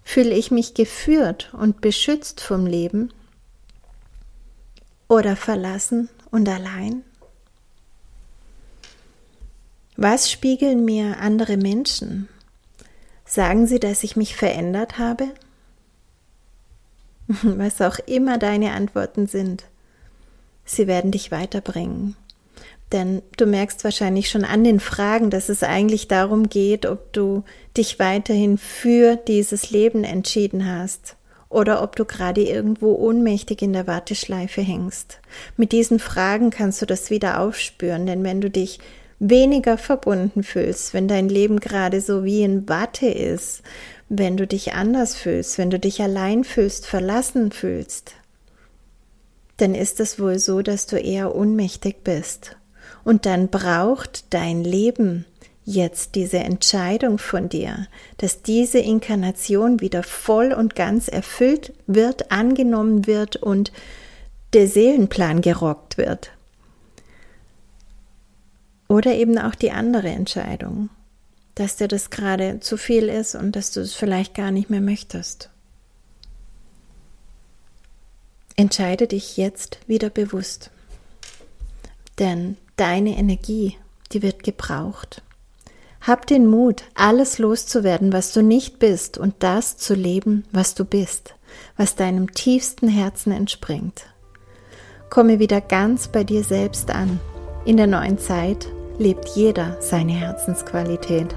Fühle 0.03 0.33
ich 0.35 0.51
mich 0.51 0.73
geführt 0.73 1.53
und 1.53 1.79
beschützt 1.79 2.41
vom 2.41 2.65
Leben 2.65 3.13
oder 5.07 5.35
verlassen 5.35 6.09
und 6.31 6.49
allein? 6.49 7.03
Was 9.95 10.31
spiegeln 10.31 10.85
mir 10.85 11.19
andere 11.19 11.57
Menschen? 11.57 12.29
Sagen 13.27 13.67
sie, 13.67 13.79
dass 13.79 14.03
ich 14.03 14.15
mich 14.15 14.35
verändert 14.35 14.97
habe? 14.97 15.27
Was 17.27 17.81
auch 17.81 17.99
immer 18.07 18.37
deine 18.37 18.71
Antworten 18.71 19.27
sind, 19.27 19.65
sie 20.63 20.87
werden 20.87 21.11
dich 21.11 21.29
weiterbringen. 21.29 22.15
Denn 22.93 23.21
du 23.35 23.45
merkst 23.45 23.83
wahrscheinlich 23.83 24.29
schon 24.29 24.45
an 24.45 24.63
den 24.63 24.79
Fragen, 24.79 25.29
dass 25.29 25.49
es 25.49 25.61
eigentlich 25.61 26.07
darum 26.07 26.47
geht, 26.47 26.85
ob 26.85 27.11
du 27.11 27.43
dich 27.75 27.99
weiterhin 27.99 28.57
für 28.57 29.17
dieses 29.17 29.71
Leben 29.71 30.05
entschieden 30.05 30.65
hast 30.65 31.17
oder 31.49 31.83
ob 31.83 31.97
du 31.97 32.05
gerade 32.05 32.41
irgendwo 32.41 32.93
ohnmächtig 32.93 33.61
in 33.61 33.73
der 33.73 33.87
Warteschleife 33.87 34.61
hängst. 34.61 35.19
Mit 35.57 35.73
diesen 35.73 35.99
Fragen 35.99 36.49
kannst 36.49 36.81
du 36.81 36.85
das 36.85 37.09
wieder 37.09 37.41
aufspüren, 37.41 38.05
denn 38.05 38.23
wenn 38.23 38.39
du 38.39 38.49
dich 38.49 38.79
weniger 39.19 39.77
verbunden 39.77 40.43
fühlst, 40.43 40.93
wenn 40.93 41.07
dein 41.07 41.29
Leben 41.29 41.59
gerade 41.59 42.01
so 42.01 42.23
wie 42.23 42.43
in 42.43 42.69
Watte 42.69 43.07
ist, 43.07 43.63
wenn 44.09 44.37
du 44.37 44.47
dich 44.47 44.73
anders 44.73 45.15
fühlst, 45.15 45.57
wenn 45.57 45.69
du 45.69 45.79
dich 45.79 46.01
allein 46.01 46.43
fühlst, 46.43 46.85
verlassen 46.85 47.51
fühlst, 47.51 48.13
dann 49.57 49.73
ist 49.73 49.99
es 49.99 50.19
wohl 50.19 50.39
so, 50.39 50.61
dass 50.61 50.85
du 50.85 50.97
eher 50.97 51.35
ohnmächtig 51.35 52.03
bist 52.03 52.57
und 53.03 53.25
dann 53.25 53.47
braucht 53.49 54.33
dein 54.33 54.63
Leben 54.63 55.25
jetzt 55.65 56.15
diese 56.15 56.37
Entscheidung 56.37 57.17
von 57.17 57.49
dir, 57.49 57.87
dass 58.17 58.41
diese 58.41 58.79
Inkarnation 58.79 59.81
wieder 59.81 60.03
voll 60.03 60.53
und 60.53 60.75
ganz 60.75 61.09
erfüllt 61.09 61.73
wird, 61.87 62.31
angenommen 62.31 63.05
wird 63.05 63.35
und 63.35 63.73
der 64.53 64.67
Seelenplan 64.67 65.41
gerockt 65.41 65.97
wird. 65.97 66.31
Oder 68.87 69.13
eben 69.15 69.37
auch 69.37 69.55
die 69.55 69.71
andere 69.71 70.09
Entscheidung, 70.09 70.89
dass 71.55 71.75
dir 71.75 71.87
das 71.87 72.09
gerade 72.09 72.59
zu 72.59 72.77
viel 72.77 73.09
ist 73.09 73.35
und 73.35 73.55
dass 73.55 73.71
du 73.71 73.81
es 73.81 73.93
vielleicht 73.93 74.33
gar 74.33 74.51
nicht 74.51 74.69
mehr 74.69 74.81
möchtest. 74.81 75.49
Entscheide 78.55 79.07
dich 79.07 79.37
jetzt 79.37 79.79
wieder 79.87 80.09
bewusst. 80.09 80.71
Denn 82.17 82.57
deine 82.75 83.17
Energie, 83.17 83.77
die 84.11 84.23
wird 84.23 84.43
gebraucht. 84.43 85.21
Hab 86.01 86.25
den 86.25 86.47
Mut, 86.47 86.83
alles 86.95 87.37
loszuwerden, 87.37 88.13
was 88.13 88.33
du 88.33 88.41
nicht 88.41 88.79
bist 88.79 89.17
und 89.17 89.35
das 89.39 89.77
zu 89.77 89.93
leben, 89.93 90.45
was 90.51 90.73
du 90.73 90.85
bist, 90.85 91.35
was 91.75 91.95
deinem 91.95 92.31
tiefsten 92.33 92.87
Herzen 92.87 93.31
entspringt. 93.31 94.05
Komme 95.09 95.39
wieder 95.39 95.61
ganz 95.61 96.07
bei 96.07 96.23
dir 96.23 96.43
selbst 96.43 96.89
an. 96.91 97.19
In 97.65 97.77
der 97.77 97.87
neuen 97.87 98.17
Zeit 98.17 98.67
lebt 98.97 99.27
jeder 99.29 99.77
seine 99.79 100.13
Herzensqualität, 100.13 101.35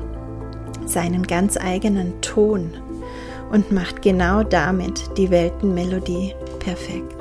seinen 0.87 1.27
ganz 1.27 1.57
eigenen 1.57 2.21
Ton 2.21 2.73
und 3.51 3.73
macht 3.73 4.03
genau 4.03 4.43
damit 4.43 5.17
die 5.17 5.31
Weltenmelodie 5.31 6.35
perfekt. 6.59 7.20